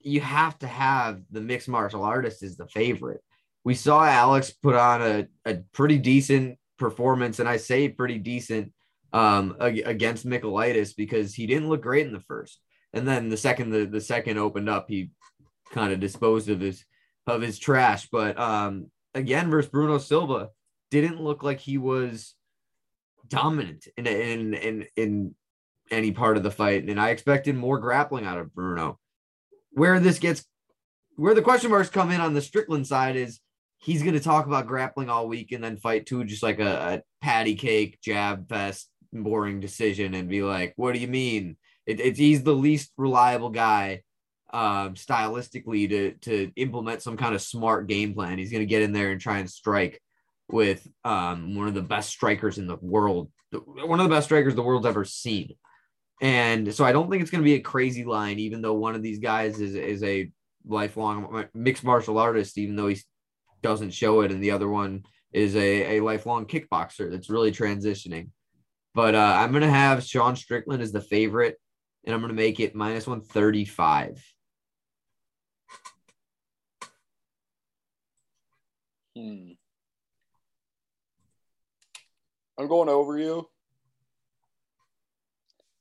[0.00, 3.22] you have to have the mixed martial artist as the favorite.
[3.64, 8.72] We saw Alex put on a, a pretty decent performance, and I say pretty decent
[9.12, 12.60] um, against Michailidis because he didn't look great in the first,
[12.92, 15.10] and then the second the, the second opened up, he
[15.72, 16.84] kind of disposed of his
[17.26, 18.08] of his trash.
[18.10, 20.48] But um, again, versus Bruno Silva,
[20.90, 22.34] didn't look like he was
[23.28, 25.34] dominant in in in in
[25.90, 28.98] any part of the fight, and I expected more grappling out of Bruno.
[29.72, 30.44] Where this gets
[31.16, 33.40] where the question marks come in on the Strickland side is
[33.78, 36.94] he's going to talk about grappling all week and then fight two just like a,
[36.94, 41.56] a patty cake jab fest boring decision and be like what do you mean?
[41.86, 44.02] It, it's he's the least reliable guy
[44.52, 48.38] um stylistically to to implement some kind of smart game plan.
[48.38, 50.00] He's going to get in there and try and strike
[50.52, 54.54] with um one of the best strikers in the world one of the best strikers
[54.54, 55.54] the world's ever seen
[56.20, 58.94] and so I don't think it's going to be a crazy line, even though one
[58.94, 60.30] of these guys is, is a
[60.66, 62.98] lifelong mixed martial artist, even though he
[63.62, 64.30] doesn't show it.
[64.30, 68.28] And the other one is a, a lifelong kickboxer that's really transitioning.
[68.94, 71.56] But uh, I'm going to have Sean Strickland as the favorite,
[72.04, 74.22] and I'm going to make it minus 135.
[79.16, 79.52] Hmm.
[82.60, 83.48] I'm going over you.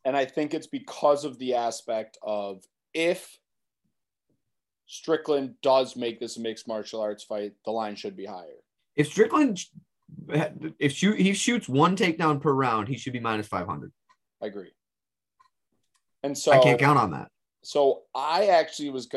[0.05, 2.63] And I think it's because of the aspect of
[2.93, 3.37] if
[4.85, 8.63] Strickland does make this a mixed martial arts fight, the line should be higher.
[8.95, 9.59] If Strickland,
[10.79, 13.91] if shoot, he shoots one takedown per round, he should be minus 500.
[14.41, 14.71] I agree.
[16.23, 17.29] And so I can't count on that.
[17.61, 19.09] So I actually was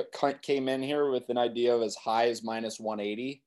[0.42, 3.40] came in here with an idea of as high as minus 180.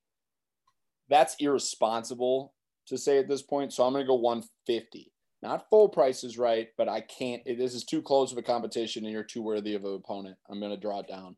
[1.09, 2.54] That's irresponsible
[2.87, 3.73] to say at this point.
[3.73, 5.11] So I'm going to go 150.
[5.41, 7.43] Not full price is right, but I can't.
[7.45, 10.37] This is too close of a competition, and you're too worthy of an opponent.
[10.49, 11.35] I'm going to draw it down.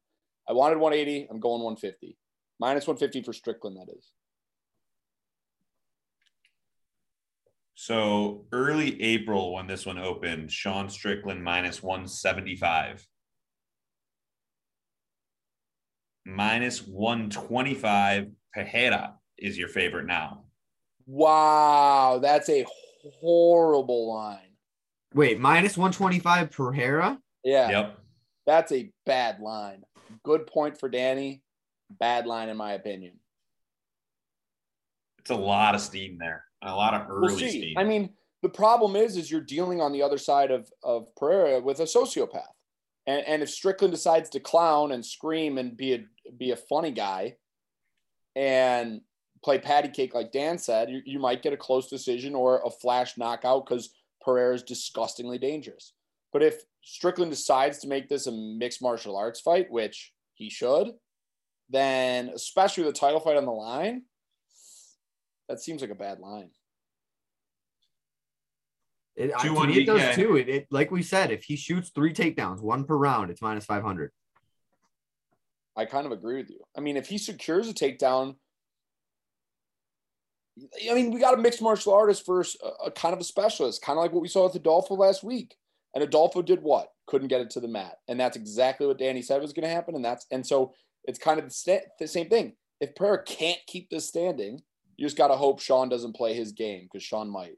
[0.47, 1.27] I wanted 180.
[1.29, 2.17] I'm going 150.
[2.59, 4.11] Minus 150 for Strickland, that is.
[7.75, 13.05] So early April when this one opened, Sean Strickland minus 175.
[16.25, 18.27] Minus 125.
[18.53, 20.46] Pereira is your favorite now.
[21.07, 22.65] Wow, that's a
[23.21, 24.39] horrible line.
[25.13, 27.17] Wait, minus 125 Pereira?
[27.43, 27.69] Yeah.
[27.69, 27.99] Yep.
[28.45, 29.83] That's a bad line.
[30.23, 31.41] Good point for Danny.
[31.89, 33.19] Bad line, in my opinion.
[35.19, 36.43] It's a lot of steam there.
[36.61, 37.77] A lot of early We'll steam.
[37.77, 38.09] I mean,
[38.41, 41.83] the problem is, is you're dealing on the other side of of Pereira with a
[41.83, 42.43] sociopath,
[43.05, 46.05] and and if Strickland decides to clown and scream and be a
[46.37, 47.35] be a funny guy,
[48.35, 49.01] and
[49.43, 52.69] play patty cake like Dan said, you, you might get a close decision or a
[52.69, 53.89] flash knockout because
[54.21, 55.93] Pereira is disgustingly dangerous.
[56.33, 60.91] But if Strickland decides to make this a mixed martial arts fight, which he should,
[61.69, 64.03] then especially with a title fight on the line,
[65.49, 66.49] that seems like a bad line.
[69.15, 70.35] It, I- Two to one me, it does too.
[70.35, 73.65] It, it like we said, if he shoots three takedowns, one per round, it's minus
[73.65, 74.11] five hundred.
[75.75, 76.59] I kind of agree with you.
[76.75, 78.35] I mean, if he secures a takedown,
[80.89, 83.81] I mean, we got a mixed martial artist versus a, a kind of a specialist,
[83.81, 85.55] kind of like what we saw with Adolfo last week.
[85.93, 86.91] And Adolfo did what?
[87.07, 89.73] Couldn't get it to the mat, and that's exactly what Danny said was going to
[89.73, 89.95] happen.
[89.95, 90.73] And that's and so
[91.05, 92.53] it's kind of the, sta- the same thing.
[92.79, 94.61] If Pereira can't keep this standing,
[94.97, 97.55] you just got to hope Sean doesn't play his game because Sean might.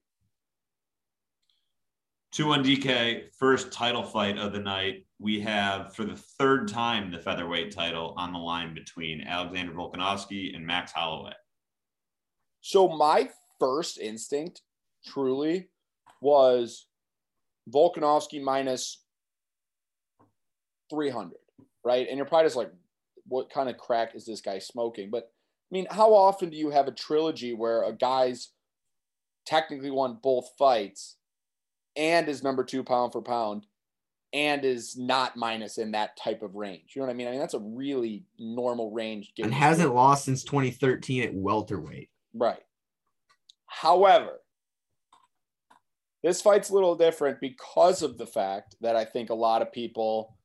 [2.32, 5.06] 2 1 DK, first title fight of the night.
[5.18, 10.56] We have, for the third time, the featherweight title on the line between Alexander Volkanovski
[10.56, 11.34] and Max Holloway.
[12.70, 14.62] So my first instinct,
[15.04, 15.70] truly,
[16.22, 16.86] was
[17.68, 19.00] Volkanovski minus
[20.92, 21.32] 300,
[21.84, 22.08] right?
[22.08, 22.72] And you're probably just like,
[23.26, 25.10] what kind of crack is this guy smoking?
[25.10, 28.50] But I mean, how often do you have a trilogy where a guy's
[29.48, 31.16] technically won both fights
[31.96, 33.66] and is number two pound for pound
[34.32, 36.92] and is not minus in that type of range?
[36.94, 37.30] You know what I mean?
[37.30, 39.34] I mean, that's a really normal range.
[39.42, 42.12] And hasn't lost since 2013 at welterweight.
[42.34, 42.62] Right.
[43.66, 44.40] However,
[46.24, 49.72] this fight's a little different because of the fact that I think a lot of
[49.72, 50.36] people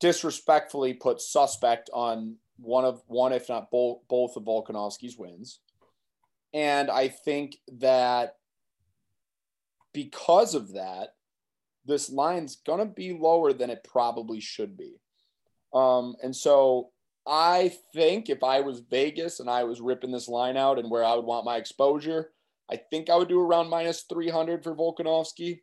[0.00, 5.60] disrespectfully put suspect on one of one, if not both, both of Volkanovski's wins.
[6.52, 8.36] And I think that
[9.92, 11.14] because of that,
[11.84, 15.00] this line's gonna be lower than it probably should be.
[15.72, 16.90] Um, and so
[17.26, 21.04] I think if I was Vegas and I was ripping this line out and where
[21.04, 22.32] I would want my exposure,
[22.70, 25.60] I think I would do around minus 300 for Volkanovski.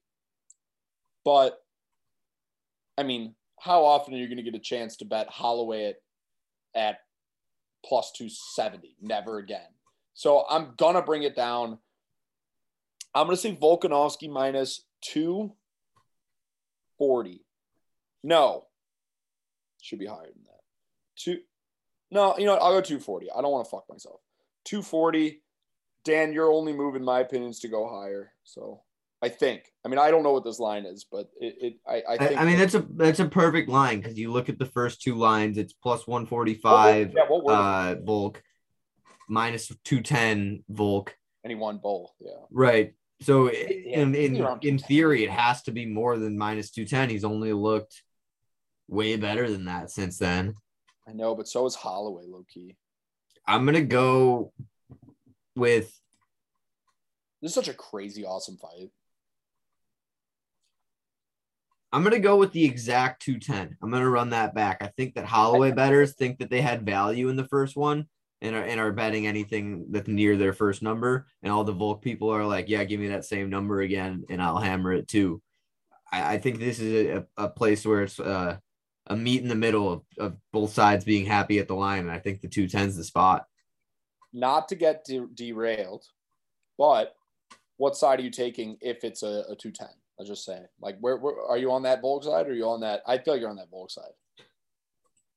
[1.23, 1.61] But
[2.97, 5.95] I mean, how often are you going to get a chance to bet Holloway at,
[6.73, 6.99] at
[7.85, 8.95] plus 270?
[9.01, 9.61] Never again.
[10.13, 11.79] So I'm going to bring it down.
[13.13, 17.45] I'm going to say Volkanovski minus 240.
[18.23, 18.67] No,
[19.81, 20.61] should be higher than that.
[21.17, 21.39] Two,
[22.11, 22.61] no, you know what?
[22.61, 23.31] I'll go 240.
[23.31, 24.19] I don't want to fuck myself.
[24.65, 25.41] 240.
[26.03, 28.33] Dan, your only move, in my opinion, is to go higher.
[28.43, 28.81] So
[29.21, 29.71] I think.
[29.85, 31.55] I mean, I don't know what this line is, but it.
[31.61, 32.39] it I, I think.
[32.39, 35.01] I, I mean, that's a that's a perfect line because you look at the first
[35.01, 35.57] two lines.
[35.57, 37.13] It's plus one forty five.
[37.15, 38.43] Yeah, what were uh, Volk,
[39.29, 41.15] minus two ten Volk.
[41.43, 42.11] And he won both.
[42.19, 42.31] Yeah.
[42.51, 42.93] Right.
[43.21, 47.09] So Yeah, in in, in theory, it has to be more than minus two ten.
[47.09, 48.01] He's only looked
[48.87, 50.55] way better than that since then.
[51.11, 52.75] I know, but so is Holloway, low key.
[53.45, 54.53] I'm gonna go
[55.55, 55.91] with
[57.41, 58.91] This is such a crazy, awesome fight.
[61.91, 63.77] I'm gonna go with the exact 210.
[63.81, 64.77] I'm gonna run that back.
[64.81, 68.07] I think that Holloway betters think that they had value in the first one
[68.41, 71.27] and are, and are betting anything that's near their first number.
[71.43, 74.41] And all the Volk people are like, yeah, give me that same number again, and
[74.41, 75.41] I'll hammer it too.
[76.09, 78.57] I, I think this is a, a place where it's uh,
[79.11, 81.99] a meet in the middle of, of both sides being happy at the line.
[81.99, 83.45] And I think the 210 is the spot.
[84.31, 86.05] Not to get de- derailed,
[86.77, 87.13] but
[87.75, 89.87] what side are you taking if it's a, a 210?
[89.87, 92.53] I was just say, like, where, where are you on that Volk side or are
[92.53, 93.01] you on that?
[93.05, 94.13] I feel like you're on that Volk side.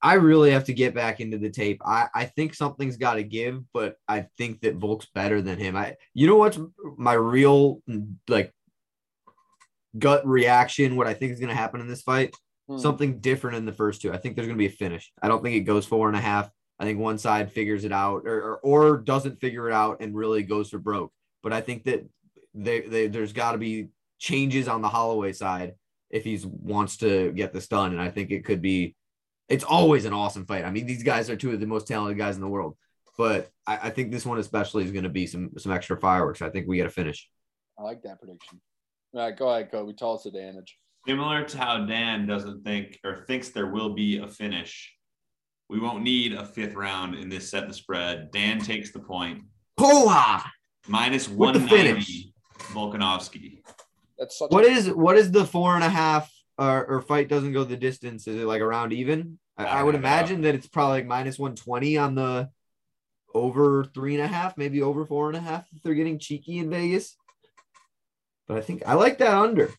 [0.00, 1.80] I really have to get back into the tape.
[1.84, 5.74] I, I think something's got to give, but I think that Volk's better than him.
[5.76, 6.58] I you know what's
[6.98, 7.80] my real
[8.28, 8.52] like
[9.98, 10.96] gut reaction?
[10.96, 12.36] What I think is going to happen in this fight?
[12.68, 12.78] Hmm.
[12.78, 14.12] Something different in the first two.
[14.12, 15.12] I think there's going to be a finish.
[15.20, 16.50] I don't think it goes four and a half.
[16.78, 20.14] I think one side figures it out or, or, or doesn't figure it out and
[20.14, 21.12] really goes for broke.
[21.42, 22.08] But I think that
[22.54, 23.88] they, they there's got to be
[24.18, 25.74] changes on the Holloway side
[26.10, 27.92] if he wants to get this done.
[27.92, 28.96] And I think it could be
[29.48, 30.64] it's always an awesome fight.
[30.64, 32.76] I mean, these guys are two of the most talented guys in the world,
[33.18, 36.42] but I, I think this one especially is going to be some some extra fireworks.
[36.42, 37.28] I think we got to finish.
[37.78, 38.60] I like that prediction.
[39.12, 39.92] All right, go ahead, Kobe.
[39.92, 40.78] Tell us the damage.
[41.06, 44.94] Similar to how Dan doesn't think or thinks there will be a finish,
[45.68, 48.30] we won't need a fifth round in this set the spread.
[48.30, 49.42] Dan takes the point.
[49.78, 50.44] Hola!
[50.88, 52.34] Minus With the 190
[52.72, 53.60] Volkanovski.
[54.18, 57.28] That's such What a, is what is the four and a half or, or fight
[57.28, 58.26] doesn't go the distance?
[58.26, 59.38] Is it like around even?
[59.58, 60.08] I, I would I don't know.
[60.08, 62.50] imagine that it's probably like minus one twenty on the
[63.34, 66.58] over three and a half, maybe over four and a half if they're getting cheeky
[66.58, 67.16] in Vegas.
[68.46, 69.70] But I think I like that under.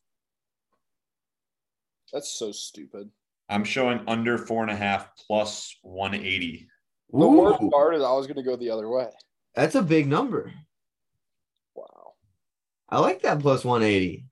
[2.11, 3.09] That's so stupid.
[3.49, 6.67] I'm showing under four and a half plus 180.
[7.11, 9.07] The worst Ooh, part is I was going to go the other way.
[9.53, 10.51] that's a big number.
[11.75, 12.13] Wow.
[12.89, 14.25] I like that plus 180.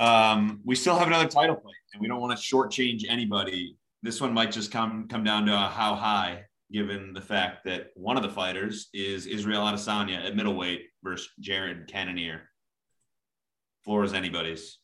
[0.00, 3.76] Um, we still have another title fight, and we don't want to shortchange anybody.
[4.02, 8.16] This one might just come come down to how high, given the fact that one
[8.16, 12.42] of the fighters is Israel Adesanya at middleweight versus Jared Cannonier.
[13.84, 14.78] Floor is anybody's.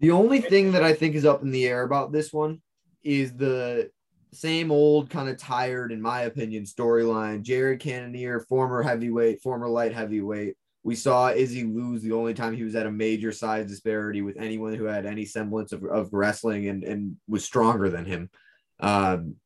[0.00, 2.60] The only thing that I think is up in the air about this one
[3.02, 3.90] is the
[4.32, 7.42] same old kind of tired, in my opinion, storyline.
[7.42, 10.56] Jared Cannonier, former heavyweight, former light heavyweight.
[10.82, 14.36] We saw Izzy lose the only time he was at a major size disparity with
[14.36, 18.30] anyone who had any semblance of, of wrestling and, and was stronger than him.
[18.78, 19.36] Um,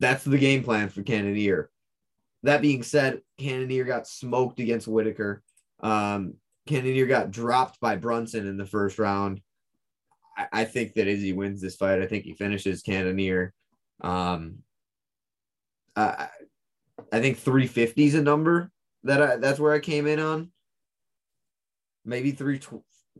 [0.00, 1.70] that's the game plan for Cannonier.
[2.42, 5.42] That being said, Cannonier got smoked against Whittaker.
[5.80, 6.34] Um,
[6.66, 9.40] Cannonier got dropped by Brunson in the first round.
[10.52, 12.02] I, think that Izzy wins this fight.
[12.02, 13.54] I think he finishes Cannonier.
[14.02, 14.58] Um,
[15.94, 16.28] I,
[17.12, 18.70] I think 350 is a number
[19.04, 20.50] that I, that's where I came in on.
[22.04, 22.60] Maybe three.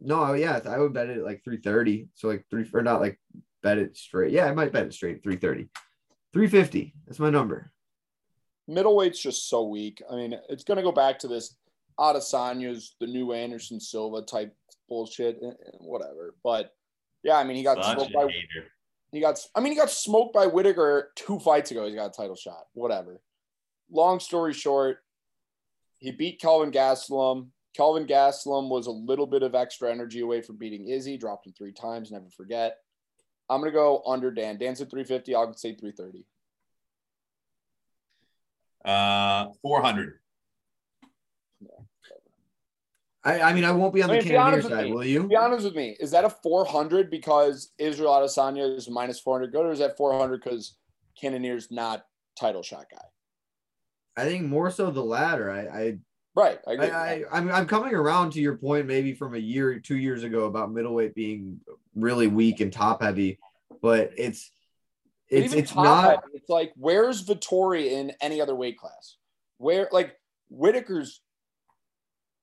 [0.01, 2.09] No, yeah, I would bet it like 330.
[2.15, 3.19] So like three or not like
[3.63, 4.33] bet it straight.
[4.33, 5.69] Yeah, I might bet it straight 330.
[6.33, 6.95] 350.
[7.07, 7.73] That's my number.
[8.69, 10.03] Middleweight's just so weak.
[10.11, 11.57] I mean, it's going to go back to this
[11.99, 14.55] Adesanya's the new Anderson Silva type
[14.89, 16.35] bullshit, eh, eh, whatever.
[16.45, 16.73] But
[17.27, 18.69] yeah, I mean, he got Such smoked by hater.
[19.11, 19.45] he got.
[19.57, 21.85] I mean, he got smoked by Whittaker two fights ago.
[21.85, 22.67] He's got a title shot.
[22.73, 23.21] Whatever.
[23.91, 24.99] Long story short,
[25.99, 27.49] he beat Calvin Gastelum.
[27.77, 31.17] Calvin Gastelum was a little bit of extra energy away from beating Izzy.
[31.17, 32.13] Dropped him three times.
[32.13, 32.77] Never forget.
[33.51, 34.57] I'm gonna go under Dan.
[34.57, 35.35] Dan's at 350.
[35.35, 36.25] I'll say 330.
[38.85, 40.21] Uh, 400.
[43.27, 44.93] I, I mean, I won't be on I the mean, be Cannonier side, me.
[44.93, 45.25] will you?
[45.25, 45.97] Be honest with me.
[45.99, 50.41] Is that a 400 because Israel Adesanya is minus 400 good, or is that 400
[50.41, 50.77] because
[51.21, 52.07] Cannonier's not
[52.39, 53.03] title shot guy?
[54.17, 55.51] I think more so the latter.
[55.51, 55.99] I, I
[56.37, 56.61] Right.
[56.69, 56.87] I I.
[56.87, 60.45] I, I'm, I'm coming around to your point maybe from a year, two years ago
[60.45, 61.61] about middleweight being
[61.95, 63.39] really weak and top heavy,
[63.83, 64.53] but it's
[65.31, 66.05] it's it's not.
[66.05, 69.17] heavy, it's like where's Vettori in any other weight class?
[69.57, 70.15] Where like
[70.51, 71.23] Whittaker's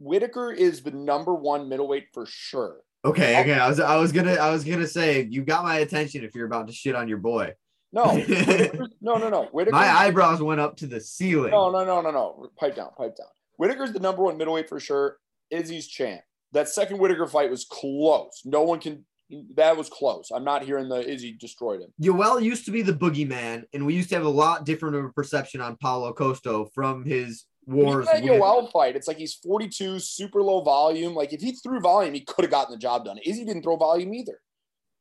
[0.04, 2.82] Whittaker is the number one middleweight for sure.
[3.06, 3.54] Okay, okay.
[3.54, 6.46] I was I was gonna I was gonna say you got my attention if you're
[6.46, 7.54] about to shit on your boy.
[7.92, 8.06] No,
[9.02, 9.46] no, no, no.
[9.52, 9.76] Whittaker.
[9.76, 11.52] My eyebrows went up to the ceiling.
[11.52, 12.50] No, no, no, no, no.
[12.58, 13.28] Pipe down, pipe down.
[13.58, 15.18] Whittaker's the number one middleweight for sure.
[15.52, 16.22] Izzy's champ.
[16.54, 18.42] That second Whittaker fight was close.
[18.46, 19.06] No one can.
[19.56, 20.32] That was close.
[20.34, 21.94] I'm not hearing the Izzy destroyed him.
[22.02, 25.06] Yoel used to be the boogeyman, and we used to have a lot different of
[25.06, 28.08] a perception on Paulo Costa from his wars.
[28.16, 31.14] Even that Yoel fight, it's like he's 42, super low volume.
[31.14, 33.18] Like if he threw volume, he could have gotten the job done.
[33.24, 34.40] Izzy didn't throw volume either.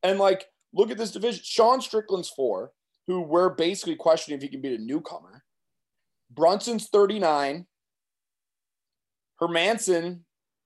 [0.03, 1.43] And like, look at this division.
[1.45, 2.73] Sean Strickland's four,
[3.07, 5.45] who we're basically questioning if he can beat a newcomer.
[6.33, 7.67] Brunson's 39.
[9.41, 10.21] Hermansson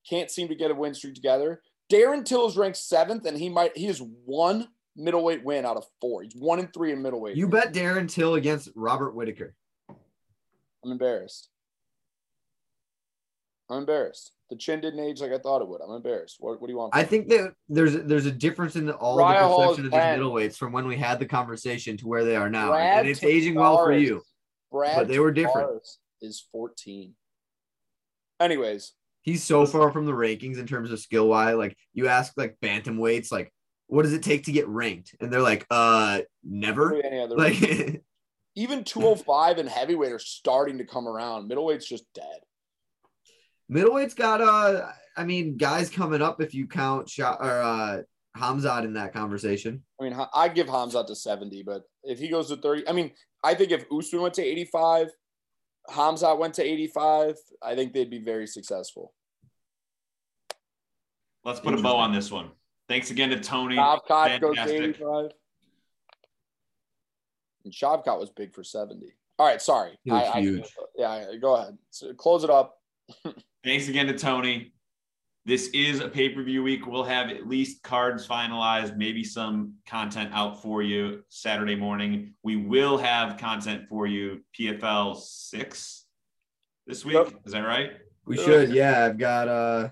[0.09, 1.61] can't seem to get a win streak together.
[1.91, 5.85] Darren Till is ranked seventh, and he might he has one middleweight win out of
[6.01, 6.23] four.
[6.23, 7.37] He's one and three in middleweight.
[7.37, 9.55] You bet Darren Till against Robert Whittaker.
[10.83, 11.49] I'm embarrassed.
[13.69, 14.31] I'm embarrassed.
[14.49, 15.81] The chin didn't age like I thought it would.
[15.81, 16.37] I'm embarrassed.
[16.39, 16.95] What, what do you want?
[16.95, 19.99] I think that there's there's a difference in the, all Raya the perception of these
[19.99, 23.23] middleweights from when we had the conversation to where they are now, Brad and it's
[23.23, 24.21] aging well for you.
[24.71, 25.69] Brad but they were different.
[25.69, 27.13] Tavares Is 14.
[28.39, 28.93] Anyways,
[29.27, 31.55] He's so far from the rankings in terms of skill wise.
[31.55, 33.51] Like you ask like bantamweights, like
[33.87, 36.87] what does it take to get ranked, and they're like, uh, never.
[36.87, 37.61] really any other Like
[38.55, 41.49] even 205 and heavyweight are starting to come around.
[41.49, 42.39] Middleweight's just dead.
[43.69, 48.01] Middleweight's got uh, I mean, guys coming up if you count shot or uh,
[48.37, 49.83] Hamzat in that conversation.
[49.99, 53.11] I mean, I'd give Hamzat to 70, but if he goes to 30, I mean,
[53.43, 55.07] I think if Usman went to 85,
[55.89, 59.13] Hamzat went to 85, I think they'd be very successful.
[61.43, 62.51] Let's put a bow on this one.
[62.87, 63.75] Thanks again to Tony.
[63.75, 65.31] Shavkat goes to 85.
[67.65, 69.13] And Shavkat was big for 70.
[69.39, 69.97] All right, sorry.
[70.05, 70.63] Was I- I-
[70.97, 71.77] yeah, go ahead.
[71.89, 72.75] So close it up.
[73.63, 74.73] Thanks again to Tony.
[75.45, 76.85] This is a pay per view week.
[76.85, 82.33] We'll have at least cards finalized, maybe some content out for you Saturday morning.
[82.43, 86.05] We will have content for you PFL six
[86.85, 87.15] this week.
[87.15, 87.33] Yep.
[87.45, 87.91] Is that right?
[88.25, 89.05] We should, yeah.
[89.05, 89.89] I've got uh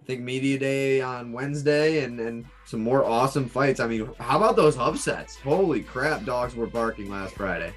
[0.00, 3.80] I think media day on Wednesday and and some more awesome fights.
[3.80, 5.36] I mean, how about those upsets?
[5.36, 7.74] Holy crap, dogs were barking last Friday.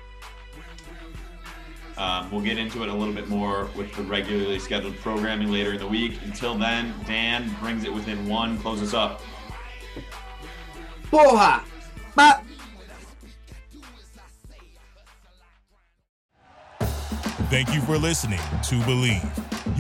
[2.02, 5.74] Um, we'll get into it a little bit more with the regularly scheduled programming later
[5.74, 6.14] in the week.
[6.26, 8.58] Until then, Dan brings it within one.
[8.58, 9.22] Close us up.
[11.12, 11.62] Boha!
[12.16, 12.42] Ba-
[17.52, 19.51] Thank you for listening to Bleav.